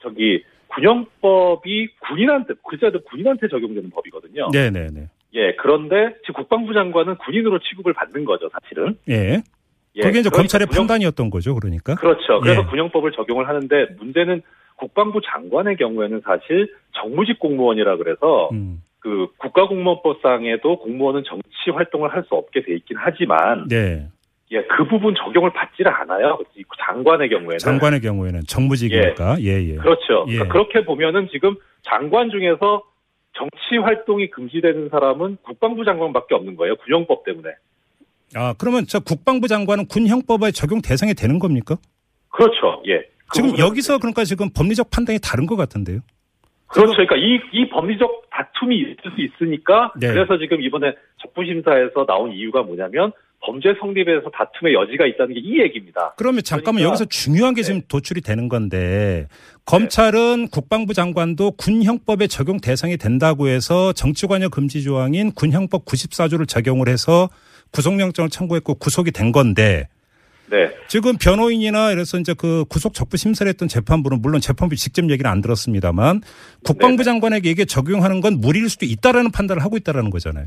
저기 0.00 0.42
군형법이 0.68 1.88
군인한테 2.00 2.54
글자도 2.68 3.00
군인한테 3.04 3.48
적용되는 3.48 3.90
법이거든요. 3.90 4.48
네, 4.52 4.70
네, 4.70 4.88
네. 4.92 5.08
예, 5.34 5.54
그런데 5.56 6.14
지금 6.24 6.34
국방부 6.42 6.72
장관은 6.72 7.16
군인으로 7.16 7.58
취급을 7.58 7.92
받는 7.92 8.24
거죠, 8.24 8.48
사실은. 8.48 8.96
예. 9.08 9.42
예, 9.96 10.00
그게 10.02 10.20
이제 10.20 10.30
그러니까 10.30 10.36
검찰의 10.38 10.66
군형- 10.68 10.76
판단이었던 10.86 11.28
거죠, 11.30 11.54
그러니까. 11.54 11.94
그렇죠. 11.96 12.40
그래서 12.40 12.62
예. 12.62 12.64
군형법을 12.66 13.12
적용을 13.12 13.48
하는데 13.48 13.86
문제는 13.98 14.40
국방부 14.76 15.20
장관의 15.20 15.76
경우에는 15.76 16.22
사실 16.24 16.72
정무직 16.92 17.38
공무원이라 17.38 17.96
그래서 17.96 18.48
음. 18.52 18.80
그 19.00 19.28
국가공무원법상에도 19.38 20.78
공무원은 20.80 21.24
정치 21.24 21.70
활동을 21.72 22.12
할 22.12 22.22
수 22.28 22.34
없게 22.34 22.62
돼 22.62 22.74
있긴 22.74 22.96
하지만 22.98 23.66
네. 23.68 24.06
예, 24.50 24.62
그 24.62 24.86
부분 24.88 25.14
적용을 25.14 25.52
받지를 25.52 25.92
않아요. 25.92 26.38
이 26.56 26.64
장관의 26.86 27.28
경우에는. 27.28 27.58
장관의 27.58 28.00
경우에는 28.00 28.42
정무직이니까. 28.48 29.36
예, 29.40 29.62
예. 29.62 29.74
그렇죠. 29.76 30.24
예. 30.28 30.32
그러니까 30.34 30.52
그렇게 30.52 30.84
보면은 30.84 31.28
지금 31.30 31.54
장관 31.82 32.30
중에서 32.30 32.82
정치 33.34 33.76
활동이 33.76 34.30
금지되는 34.30 34.88
사람은 34.88 35.36
국방부 35.42 35.84
장관밖에 35.84 36.34
없는 36.34 36.56
거예요. 36.56 36.76
군형법 36.76 37.24
때문에. 37.24 37.50
아, 38.34 38.54
그러면 38.58 38.84
저 38.88 39.00
국방부 39.00 39.48
장관은 39.48 39.86
군형법에 39.86 40.50
적용 40.50 40.80
대상이 40.82 41.14
되는 41.14 41.38
겁니까? 41.38 41.76
그렇죠. 42.30 42.82
예. 42.88 43.00
그 43.28 43.34
지금 43.34 43.58
여기서 43.58 43.98
그러니까 43.98 44.24
지금 44.24 44.48
법리적 44.50 44.90
판단이 44.90 45.18
다른 45.22 45.46
것 45.46 45.56
같은데요. 45.56 46.00
그렇죠. 46.68 46.92
그러니까 46.92 47.16
이, 47.16 47.40
이 47.52 47.68
법리적 47.70 48.22
다툼이 48.30 48.76
있을 48.76 48.96
수 49.14 49.20
있으니까 49.22 49.92
네. 49.98 50.08
그래서 50.12 50.38
지금 50.38 50.60
이번에 50.62 50.94
적부심사에서 51.22 52.06
나온 52.06 52.32
이유가 52.32 52.62
뭐냐면 52.62 53.12
범죄 53.40 53.72
성립에서 53.80 54.30
다툼의 54.30 54.74
여지가 54.74 55.06
있다는 55.06 55.34
게 55.34 55.40
이 55.40 55.60
얘기입니다. 55.60 56.12
그러면 56.16 56.42
잠깐만 56.44 56.80
그러니까- 56.82 56.88
여기서 56.90 57.04
중요한 57.06 57.54
게 57.54 57.62
지금 57.62 57.80
도출이 57.88 58.20
되는 58.20 58.48
건데 58.48 59.28
검찰은 59.64 60.48
국방부 60.48 60.92
장관도 60.92 61.52
군형법에 61.52 62.26
적용 62.26 62.58
대상이 62.60 62.96
된다고 62.96 63.48
해서 63.48 63.92
정치관여 63.92 64.48
금지 64.48 64.82
조항인 64.82 65.30
군형법 65.32 65.84
94조를 65.84 66.48
적용을 66.48 66.88
해서 66.88 67.28
구속영장을 67.72 68.28
청구했고 68.30 68.74
구속이 68.74 69.10
된 69.12 69.30
건데 69.30 69.88
네. 70.50 70.70
지금 70.88 71.16
변호인이나 71.22 71.92
이래서 71.92 72.18
이제 72.18 72.34
그 72.36 72.64
구속 72.68 72.94
적부 72.94 73.16
심사를 73.16 73.48
했던 73.48 73.68
재판부는 73.68 74.20
물론 74.22 74.40
재판부 74.40 74.76
직접 74.76 75.08
얘기는 75.10 75.30
안 75.30 75.40
들었습니다만 75.42 76.22
국방부 76.64 77.02
네네. 77.02 77.04
장관에게 77.04 77.50
이게 77.50 77.64
적용하는 77.64 78.20
건 78.20 78.40
무리일 78.40 78.68
수도 78.68 78.86
있다라는 78.86 79.30
판단을 79.30 79.62
하고 79.62 79.76
있다라는 79.76 80.10
거잖아요. 80.10 80.46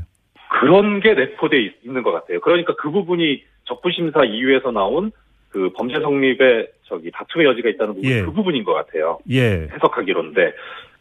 그런 0.60 1.00
게 1.00 1.14
내포돼 1.14 1.60
있- 1.62 1.74
있는 1.84 2.02
것 2.02 2.12
같아요. 2.12 2.40
그러니까 2.40 2.74
그 2.76 2.90
부분이 2.90 3.42
적부 3.64 3.90
심사 3.90 4.24
이유에서 4.24 4.70
나온 4.70 5.12
그 5.48 5.70
범죄 5.76 6.00
성립에 6.00 6.66
저기 6.84 7.10
다툼의 7.10 7.46
여지가 7.46 7.68
있다는 7.70 7.94
부분 7.94 8.10
예. 8.10 8.22
그 8.22 8.32
부분인 8.32 8.64
것 8.64 8.72
같아요. 8.74 9.18
예. 9.30 9.68
해석하기로인데 9.72 10.52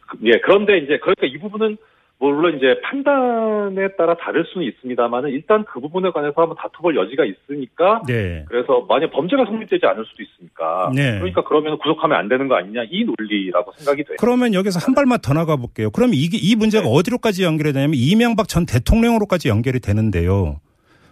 그- 0.08 0.18
예 0.26 0.32
그런데 0.44 0.78
이제 0.78 0.98
그러니까 1.00 1.26
이 1.28 1.38
부분은 1.38 1.78
물론 2.22 2.56
이제 2.56 2.80
판단에 2.84 3.96
따라 3.98 4.16
다를 4.16 4.46
수는 4.46 4.68
있습니다만은 4.68 5.32
일단 5.32 5.66
그 5.66 5.80
부분에 5.80 6.12
관해서 6.12 6.40
한번 6.40 6.56
다투볼 6.56 6.96
여지가 6.96 7.24
있으니까 7.26 8.04
네. 8.08 8.46
그래서 8.48 8.86
만약 8.88 9.10
범죄가 9.10 9.46
성립되지 9.46 9.84
않을 9.88 10.06
수도 10.06 10.22
있으니까 10.22 10.92
네. 10.96 11.18
그러니까 11.18 11.44
그러면 11.44 11.80
구속하면 11.80 12.16
안 12.16 12.30
되는 12.30 12.48
거 12.48 12.56
아니냐 12.56 12.84
이 12.92 13.06
논리라고 13.06 13.72
생각이 13.76 14.04
돼요. 14.04 14.18
그러면 14.20 14.54
여기서 14.54 14.78
한 14.80 14.94
발만 14.94 15.18
더 15.24 15.34
나가 15.34 15.56
볼게요. 15.56 15.90
그럼 15.90 16.12
이게 16.14 16.38
이 16.40 16.56
문제가 16.56 16.84
네. 16.84 16.92
어디로까지 16.94 17.44
연결이 17.44 17.74
되냐면 17.74 17.96
이명박 17.96 18.48
전 18.48 18.68
대통령으로까지 18.68 19.50
연결이 19.50 19.80
되는데요. 19.80 20.60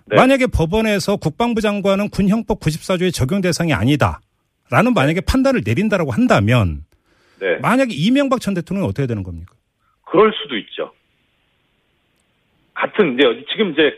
네. 0.05 0.15
만약에 0.15 0.45
법원에서 0.45 1.17
국방부 1.17 1.61
장관은 1.61 2.09
군형법 2.11 2.59
94조의 2.59 3.11
적용 3.15 3.41
대상이 3.41 3.73
아니다. 3.73 4.19
라는 4.69 4.93
만약에 4.93 5.21
판단을 5.21 5.63
내린다라고 5.65 6.11
한다면 6.11 6.81
네. 7.41 7.57
만약에 7.63 7.95
이명박 7.95 8.41
전 8.41 8.53
대통령은 8.53 8.87
어떻게 8.87 9.07
되는 9.07 9.23
겁니까? 9.23 9.55
그럴 10.05 10.31
수도 10.33 10.55
있죠. 10.55 10.91
같은 12.79 13.13
이제 13.15 13.45
지금 13.51 13.71
이제 13.71 13.97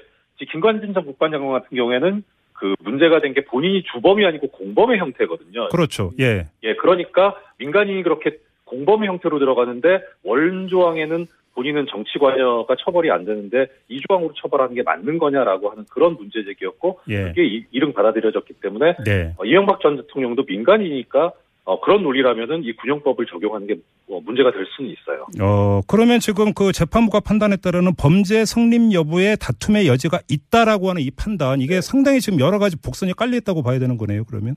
김관진 0.51 0.93
전 0.93 1.05
국방장관 1.05 1.61
같은 1.61 1.77
경우에는 1.77 2.23
그 2.53 2.73
문제가 2.83 3.21
된 3.21 3.33
게 3.33 3.41
본인이 3.45 3.83
주범이 3.83 4.25
아니고 4.25 4.47
공범의 4.49 4.97
형태거든요. 4.99 5.69
그렇죠. 5.69 6.11
예. 6.19 6.47
예, 6.63 6.75
그러니까 6.75 7.35
민간인이 7.57 8.01
그렇게 8.03 8.37
공범의 8.65 9.07
형태로 9.09 9.39
들어가는데 9.39 10.01
원조항에는 10.23 11.27
본인은 11.53 11.85
정치 11.89 12.17
관여가 12.17 12.75
처벌이 12.79 13.11
안 13.11 13.25
되는데 13.25 13.67
이 13.89 13.99
조항으로 14.07 14.33
처벌하는 14.35 14.73
게 14.73 14.83
맞는 14.83 15.17
거냐라고 15.17 15.69
하는 15.69 15.85
그런 15.91 16.15
문제 16.15 16.43
제기였고 16.43 16.99
예. 17.09 17.23
그게 17.25 17.45
이- 17.45 17.65
이름 17.71 17.93
받아들여졌기 17.93 18.53
때문에 18.61 18.95
네. 19.05 19.33
어, 19.37 19.43
이명박 19.45 19.81
전 19.81 19.97
대통령도 19.97 20.43
민간이니까 20.47 21.33
어, 21.63 21.79
그런 21.79 22.03
논리라면은 22.03 22.63
이 22.63 22.73
군형법을 22.73 23.25
적용하는 23.27 23.67
게 23.67 23.75
어, 24.09 24.19
문제가 24.21 24.51
될 24.51 24.65
수는 24.75 24.91
있어요. 24.91 25.25
어, 25.41 25.81
그러면 25.87 26.19
지금 26.19 26.53
그 26.53 26.71
재판부가 26.71 27.19
판단에 27.19 27.55
따르는 27.57 27.93
범죄 27.97 28.45
성립 28.45 28.93
여부에 28.93 29.35
다툼의 29.35 29.87
여지가 29.87 30.19
있다라고 30.29 30.89
하는 30.89 31.01
이 31.01 31.11
판단 31.11 31.61
이게 31.61 31.81
상당히 31.81 32.19
지금 32.19 32.39
여러 32.39 32.59
가지 32.59 32.75
복선이 32.81 33.13
깔려 33.13 33.37
있다고 33.37 33.61
봐야 33.63 33.79
되는 33.79 33.97
거네요, 33.97 34.23
그러면. 34.25 34.55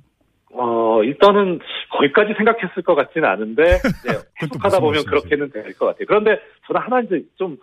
어, 0.53 1.03
일단은 1.03 1.59
거기까지 1.91 2.33
생각했을 2.37 2.83
것 2.83 2.95
같지는 2.95 3.29
않은데, 3.29 3.63
네, 4.07 4.13
해석하다 4.41 4.69
무슨 4.69 4.81
보면 4.81 4.93
말씀이세요? 4.95 5.05
그렇게는 5.11 5.51
될 5.51 5.75
것 5.75 5.87
같아요. 5.87 6.05
그런데 6.07 6.39
저는 6.67 6.81
하나 6.81 7.01
이제 7.01 7.23
좀 7.37 7.57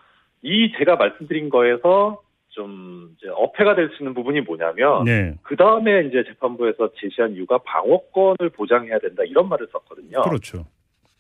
이 0.43 0.71
제가 0.77 0.95
말씀드린 0.95 1.49
거에서 1.49 2.19
좀 2.51 3.15
이제 3.17 3.27
어폐가 3.29 3.75
될 3.75 3.89
수 3.89 4.03
있는 4.03 4.13
부분이 4.13 4.41
뭐냐면 4.41 5.05
네. 5.05 5.33
그 5.41 5.55
다음에 5.55 6.01
이제 6.05 6.23
재판부에서 6.27 6.91
제시한 6.97 7.33
이유가 7.33 7.57
방어권을 7.59 8.49
보장해야 8.53 8.99
된다 8.99 9.23
이런 9.25 9.49
말을 9.49 9.67
썼거든요. 9.71 10.21
그렇죠. 10.21 10.65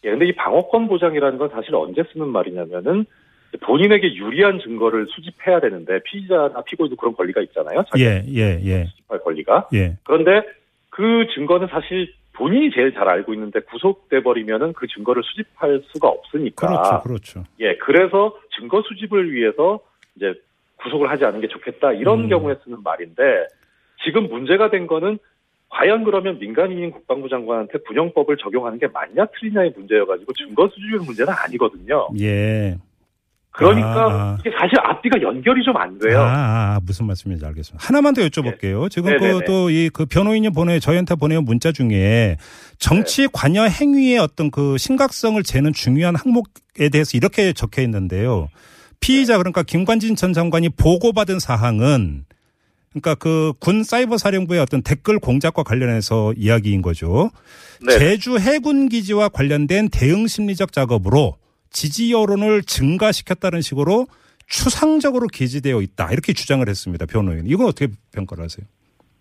예, 0.03 0.11
근데 0.11 0.27
이 0.27 0.35
방어권 0.35 0.87
보장이라는 0.87 1.37
건 1.37 1.49
사실 1.49 1.75
언제 1.75 2.03
쓰는 2.11 2.27
말이냐면은 2.27 3.05
본인에게 3.61 4.15
유리한 4.15 4.59
증거를 4.59 5.07
수집해야 5.09 5.59
되는데 5.59 5.99
피의자나 6.03 6.61
피고인도 6.63 6.95
그런 6.95 7.15
권리가 7.15 7.41
있잖아요. 7.41 7.83
예, 7.97 8.23
예, 8.29 8.59
예. 8.63 8.85
수집할 8.85 9.19
권리가. 9.19 9.67
예. 9.73 9.97
그런데 10.03 10.47
그 10.89 11.27
증거는 11.35 11.67
사실 11.67 12.13
본인이 12.33 12.71
제일 12.71 12.93
잘 12.93 13.07
알고 13.07 13.33
있는데 13.33 13.59
구속돼 13.59 14.23
버리면은 14.23 14.73
그 14.73 14.87
증거를 14.87 15.21
수집할 15.23 15.83
수가 15.91 16.07
없으니까. 16.07 16.67
그렇죠. 16.67 17.01
그렇죠. 17.03 17.43
예, 17.59 17.75
그래서 17.77 18.37
증거 18.57 18.81
수집을 18.81 19.33
위해서 19.33 19.79
이제 20.15 20.33
구속을 20.83 21.09
하지 21.09 21.25
않은 21.25 21.41
게 21.41 21.47
좋겠다 21.47 21.93
이런 21.93 22.21
음. 22.25 22.29
경우에 22.29 22.55
쓰는 22.63 22.81
말인데 22.83 23.21
지금 24.03 24.27
문제가 24.29 24.69
된 24.69 24.87
거는 24.87 25.19
과연 25.69 26.03
그러면 26.03 26.37
민간인인 26.39 26.91
국방부 26.91 27.29
장관한테 27.29 27.79
군형법을 27.87 28.37
적용하는 28.37 28.77
게 28.79 28.87
맞냐 28.87 29.25
틀리냐의 29.39 29.73
문제여가지고 29.77 30.33
증거 30.33 30.67
수집의 30.67 30.99
문제는 31.05 31.33
아니거든요. 31.45 32.09
예. 32.19 32.77
그러니까 33.53 34.07
아. 34.09 34.37
이게 34.39 34.49
사실 34.57 34.75
앞뒤가 34.81 35.21
연결이 35.21 35.61
좀 35.63 35.75
안 35.75 35.99
돼요. 35.99 36.21
아, 36.21 36.75
아, 36.75 36.79
무슨 36.85 37.05
말씀인지 37.07 37.45
알겠습니다. 37.45 37.85
하나만 37.85 38.13
더 38.13 38.21
여쭤볼게요. 38.21 38.89
지금 38.89 39.11
네네네. 39.11 39.39
그또 39.39 39.69
이 39.69 39.89
그 39.93 40.05
변호인이 40.05 40.49
보내 40.51 40.79
저희한테 40.79 41.15
보내온 41.15 41.43
문자 41.43 41.71
중에 41.73 42.37
정치 42.79 43.27
관여 43.31 43.63
행위의 43.63 44.19
어떤 44.19 44.51
그 44.51 44.77
심각성을 44.77 45.41
재는 45.43 45.73
중요한 45.73 46.15
항목에 46.15 46.87
대해서 46.91 47.17
이렇게 47.17 47.51
적혀 47.51 47.81
있는데요. 47.81 48.47
피의자 49.01 49.37
그러니까 49.37 49.63
김관진 49.63 50.15
전 50.15 50.31
장관이 50.31 50.69
보고받은 50.69 51.39
사항은 51.39 52.25
그러니까 52.91 53.15
그 53.15 53.53
군 53.59 53.83
사이버 53.83 54.17
사령부의 54.17 54.59
어떤 54.61 54.81
댓글 54.83 55.19
공작과 55.19 55.63
관련해서 55.63 56.33
이야기인 56.37 56.81
거죠. 56.81 57.31
네. 57.85 57.97
제주 57.97 58.37
해군 58.37 58.89
기지와 58.89 59.29
관련된 59.29 59.89
대응 59.89 60.27
심리적 60.27 60.71
작업으로 60.71 61.35
지지 61.71 62.11
여론을 62.11 62.63
증가시켰다는 62.63 63.61
식으로 63.61 64.07
추상적으로 64.47 65.27
기재되어 65.27 65.81
있다 65.81 66.11
이렇게 66.11 66.33
주장을 66.33 66.67
했습니다 66.67 67.05
변호인. 67.05 67.47
이건 67.47 67.67
어떻게 67.67 67.87
평가를 68.13 68.43
하세요? 68.43 68.65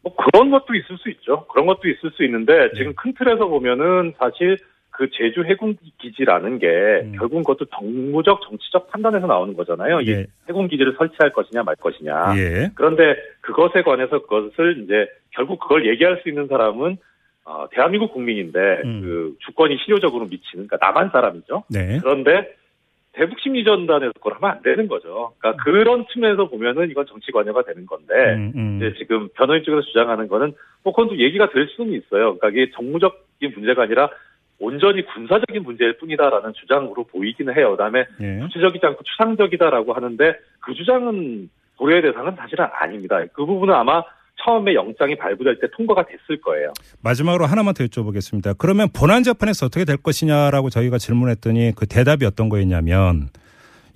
뭐 0.02 0.14
그런 0.16 0.50
것도 0.50 0.74
있을 0.74 0.98
수 0.98 1.08
있죠. 1.10 1.46
그런 1.46 1.66
것도 1.66 1.82
있을 1.88 2.10
수 2.16 2.24
있는데 2.24 2.52
네. 2.52 2.70
지금 2.76 2.92
큰 2.96 3.14
틀에서 3.16 3.46
보면은 3.46 4.14
사실 4.18 4.58
그 5.00 5.08
제주 5.12 5.42
해군 5.44 5.78
기지라는 5.96 6.58
게 6.58 6.66
음. 6.66 7.12
결국은 7.18 7.42
그것도 7.42 7.70
정무적 7.74 8.42
정치적 8.42 8.90
판단에서 8.90 9.26
나오는 9.26 9.56
거잖아요. 9.56 10.02
이 10.02 10.10
예. 10.10 10.26
해군 10.46 10.68
기지를 10.68 10.94
설치할 10.98 11.32
것이냐 11.32 11.62
말 11.62 11.74
것이냐. 11.76 12.34
예. 12.36 12.70
그런데 12.74 13.16
그것에 13.40 13.80
관해서 13.80 14.18
그것을 14.18 14.82
이제 14.84 15.08
결국 15.30 15.58
그걸 15.58 15.88
얘기할 15.88 16.20
수 16.22 16.28
있는 16.28 16.48
사람은 16.48 16.98
어, 17.46 17.66
대한민국 17.70 18.12
국민인데 18.12 18.82
음. 18.84 19.00
그 19.00 19.36
주권이 19.46 19.78
실효적으로 19.82 20.26
미치는 20.26 20.66
그러니까 20.66 20.76
남한 20.86 21.08
사람이죠. 21.12 21.64
네. 21.70 21.98
그런데 22.02 22.54
대북 23.12 23.40
심리전단에서 23.40 24.12
그걸 24.12 24.34
하면 24.34 24.50
안 24.50 24.62
되는 24.62 24.86
거죠. 24.86 25.32
그러니까 25.38 25.64
그런 25.64 26.04
측면에서 26.12 26.50
보면은 26.50 26.90
이건 26.90 27.06
정치 27.06 27.32
관여가 27.32 27.62
되는 27.62 27.86
건데 27.86 28.14
음, 28.34 28.52
음. 28.54 28.76
이제 28.76 28.98
지금 28.98 29.30
변호인 29.32 29.64
쪽에서 29.64 29.80
주장하는 29.86 30.28
거는 30.28 30.52
뭐 30.84 30.92
그건 30.92 31.08
또 31.08 31.18
얘기가 31.18 31.48
될 31.48 31.68
수는 31.68 31.94
있어요. 31.94 32.36
그러니까 32.36 32.50
이게 32.50 32.70
정무적인 32.72 33.52
문제가 33.54 33.84
아니라 33.84 34.10
온전히 34.60 35.04
군사적인 35.06 35.62
문제일 35.62 35.96
뿐이다라는 35.98 36.52
주장으로 36.54 37.04
보이기는 37.04 37.56
해요. 37.56 37.70
그다음에 37.72 38.04
예. 38.20 38.38
구체적이지 38.40 38.84
않고 38.86 39.02
추상적이다라고 39.02 39.94
하는데 39.94 40.34
그 40.60 40.74
주장은 40.74 41.48
고려의 41.76 42.02
대상은 42.02 42.36
사실은 42.36 42.66
아닙니다. 42.72 43.18
그 43.32 43.46
부분은 43.46 43.74
아마 43.74 44.02
처음에 44.44 44.74
영장이 44.74 45.16
발부될 45.16 45.58
때 45.60 45.66
통과가 45.76 46.04
됐을 46.06 46.40
거예요. 46.42 46.72
마지막으로 47.02 47.46
하나만 47.46 47.74
더 47.74 47.84
여쭤보겠습니다. 47.84 48.54
그러면 48.58 48.88
본안 48.94 49.22
재판에서 49.22 49.66
어떻게 49.66 49.84
될 49.84 49.96
것이냐라고 49.96 50.68
저희가 50.70 50.98
질문했더니 50.98 51.72
그 51.74 51.86
대답이 51.86 52.24
어떤 52.26 52.48
거였냐면 52.48 53.28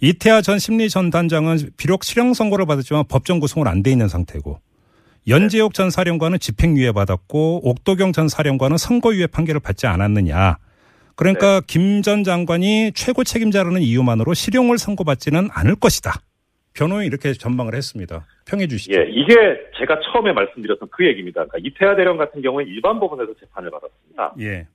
이태하 0.00 0.42
전 0.42 0.58
심리 0.58 0.88
전 0.88 1.10
단장은 1.10 1.56
비록 1.78 2.04
실형 2.04 2.34
선고를 2.34 2.66
받았지만 2.66 3.04
법정 3.08 3.38
구속은 3.38 3.66
안 3.66 3.82
돼 3.82 3.90
있는 3.90 4.08
상태고 4.08 4.58
연재욱 5.28 5.72
전 5.72 5.90
사령관은 5.90 6.38
집행유예 6.38 6.92
받았고 6.92 7.68
옥도경 7.68 8.12
전 8.12 8.28
사령관은 8.28 8.76
선고유예 8.76 9.28
판결을 9.28 9.60
받지 9.60 9.86
않았느냐. 9.86 10.56
그러니까 11.16 11.60
김전 11.66 12.24
장관이 12.24 12.92
최고 12.92 13.24
책임자라는 13.24 13.80
이유만으로 13.80 14.34
실형을 14.34 14.78
선고받지는 14.78 15.48
않을 15.52 15.76
것이다. 15.76 16.12
변호인 16.74 17.06
이렇게 17.06 17.32
전망을 17.32 17.74
했습니다. 17.74 18.26
평해 18.46 18.66
주시죠. 18.66 19.00
예, 19.00 19.06
이게 19.08 19.34
제가 19.78 20.00
처음에 20.00 20.32
말씀드렸던 20.32 20.88
그 20.90 21.06
얘기입니다. 21.06 21.46
그러니까 21.46 21.58
이태하 21.62 21.94
대령 21.94 22.16
같은 22.16 22.42
경우는 22.42 22.66
일반 22.66 22.98
법원에서 22.98 23.32
재판을 23.38 23.70
받았습니다. 23.70 24.34
예. 24.40 24.66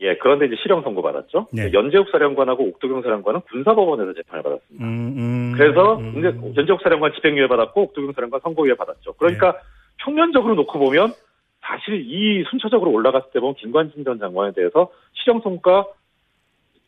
예, 0.00 0.16
그런데 0.16 0.46
이제 0.46 0.56
실형 0.62 0.82
선고 0.82 1.00
받았죠. 1.02 1.46
네. 1.52 1.70
연재욱 1.72 2.08
사령관하고 2.10 2.64
옥도경 2.64 3.02
사령관은 3.02 3.42
군사법원에서 3.42 4.14
재판을 4.14 4.42
받았습니다. 4.42 4.84
음, 4.84 5.14
음, 5.16 5.52
그래서 5.56 5.98
음, 5.98 6.24
연재욱 6.56 6.80
사령관 6.82 7.12
집행유예 7.14 7.46
받았고 7.46 7.82
옥도경 7.82 8.12
사령관 8.12 8.40
선고유예 8.42 8.74
받았죠. 8.74 9.12
그러니까 9.12 9.52
네. 9.52 9.58
평면적으로 10.04 10.54
놓고 10.54 10.78
보면 10.78 11.12
사실 11.60 12.04
이 12.06 12.44
순차적으로 12.50 12.90
올라갔을 12.90 13.30
때 13.32 13.40
보면 13.40 13.54
김관진 13.56 14.04
전 14.04 14.18
장관에 14.18 14.52
대해서 14.52 14.90
실형 15.14 15.40
선고가 15.40 15.86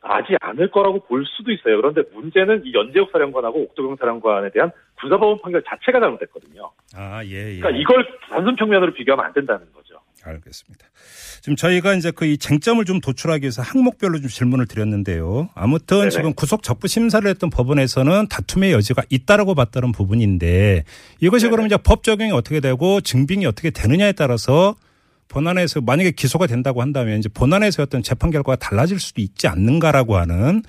나지 0.03 0.37
않을 0.41 0.71
거라고 0.71 1.01
볼 1.01 1.25
수도 1.25 1.51
있어요. 1.51 1.77
그런데 1.77 2.03
문제는 2.13 2.67
이 2.67 2.75
연재욱 2.75 3.11
사령관하고 3.11 3.63
옥도경 3.63 3.97
사령관에 3.97 4.51
대한 4.51 4.71
군사법원 5.01 5.41
판결 5.41 5.63
자체가 5.63 5.99
잘못됐거든요. 5.99 6.71
아, 6.95 7.25
예, 7.25 7.55
예. 7.55 7.61
그러니까 7.61 7.71
이걸 7.71 8.07
단순 8.29 8.55
평면으로 8.57 8.93
비교하면 8.93 9.25
안 9.25 9.33
된다는 9.33 9.73
거죠. 9.73 9.94
알겠습니다. 10.25 10.87
지금 11.43 11.57
저희가 11.57 11.95
이제 11.95 12.11
그 12.11 12.25
이 12.25 12.39
쟁점을 12.39 12.83
좀 12.85 13.01
도출하기 13.01 13.43
위해서 13.43 13.63
항목별로 13.63 14.19
좀 14.19 14.29
질문을 14.29 14.67
드렸는데요. 14.67 15.51
아무튼 15.55 15.99
네네. 15.99 16.11
지금 16.11 16.35
구속 16.35 16.63
적부 16.63 16.89
심사를 16.89 17.29
했던 17.29 17.51
법원에서는 17.51 18.29
다툼의 18.29 18.73
여지가 18.73 19.03
있다라고 19.11 19.55
봤다는 19.55 19.93
부분인데 19.93 20.85
이것이 21.21 21.49
그러면 21.49 21.67
이제 21.67 21.77
법 21.77 22.03
적용이 22.03 22.33
어떻게 22.33 22.61
되고 22.61 23.01
증빙이 23.01 23.45
어떻게 23.47 23.71
되느냐에 23.71 24.13
따라서 24.13 24.75
본안에서 25.29 25.81
만약에 25.81 26.13
기소가 26.13 26.47
된다고 26.47 26.81
한다면 26.81 27.19
이제 27.19 27.29
본안에서 27.29 27.83
어떤 27.83 28.03
재판 28.03 28.31
결과가 28.31 28.57
달라질 28.57 28.99
수도 28.99 29.21
있지 29.21 29.47
않는가라고 29.49 30.17
하는 30.17 30.63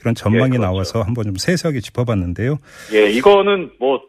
이런 0.00 0.14
전망이 0.14 0.54
예, 0.54 0.58
그렇죠. 0.58 0.62
나와서 0.62 1.02
한번 1.02 1.24
좀 1.24 1.34
세세하게 1.36 1.80
짚어봤는데요. 1.80 2.58
예, 2.94 3.10
이거는 3.10 3.72
뭐 3.78 4.00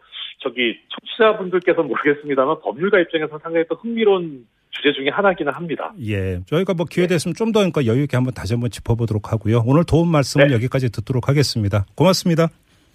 저기 0.41 0.75
청취자분들께서 1.17 1.83
모르겠습니다만 1.83 2.61
법률가 2.61 2.99
입장에서 2.99 3.39
상당히 3.41 3.65
또 3.69 3.75
흥미로운 3.75 4.45
주제 4.75 4.91
중에 4.93 5.09
하나기는 5.09 5.51
합니다. 5.53 5.93
예. 6.05 6.41
저희가 6.47 6.73
뭐 6.73 6.85
기회 6.89 7.07
됐으면 7.07 7.35
좀 7.35 7.51
더 7.53 7.59
그러니까 7.59 7.85
여유 7.85 8.03
있게 8.03 8.17
한번 8.17 8.33
다시 8.33 8.53
한번 8.53 8.71
짚어보도록 8.71 9.31
하고요. 9.31 9.63
오늘 9.65 9.83
도움 9.83 10.09
말씀은 10.09 10.47
네. 10.47 10.53
여기까지 10.55 10.89
듣도록 10.89 11.29
하겠습니다. 11.29 11.85
고맙습니다. 11.95 12.47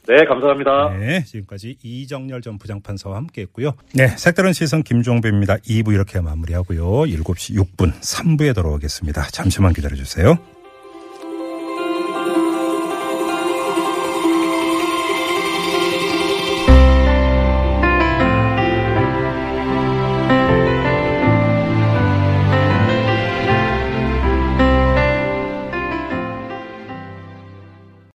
네, 0.08 0.24
감사합니다. 0.24 0.96
네. 0.98 1.22
지금까지 1.24 1.76
이정열 1.82 2.40
전 2.40 2.58
부장판사와 2.58 3.16
함께 3.16 3.42
했고요. 3.42 3.74
네. 3.94 4.08
색다른 4.08 4.52
시선 4.54 4.82
김종배입니다. 4.82 5.56
2부 5.58 5.92
이렇게 5.92 6.20
마무리하고요. 6.20 6.82
7시 7.04 7.54
6분 7.76 7.92
3부에 8.00 8.54
돌아오겠습니다. 8.54 9.22
잠시만 9.30 9.72
기다려주세요. 9.74 10.38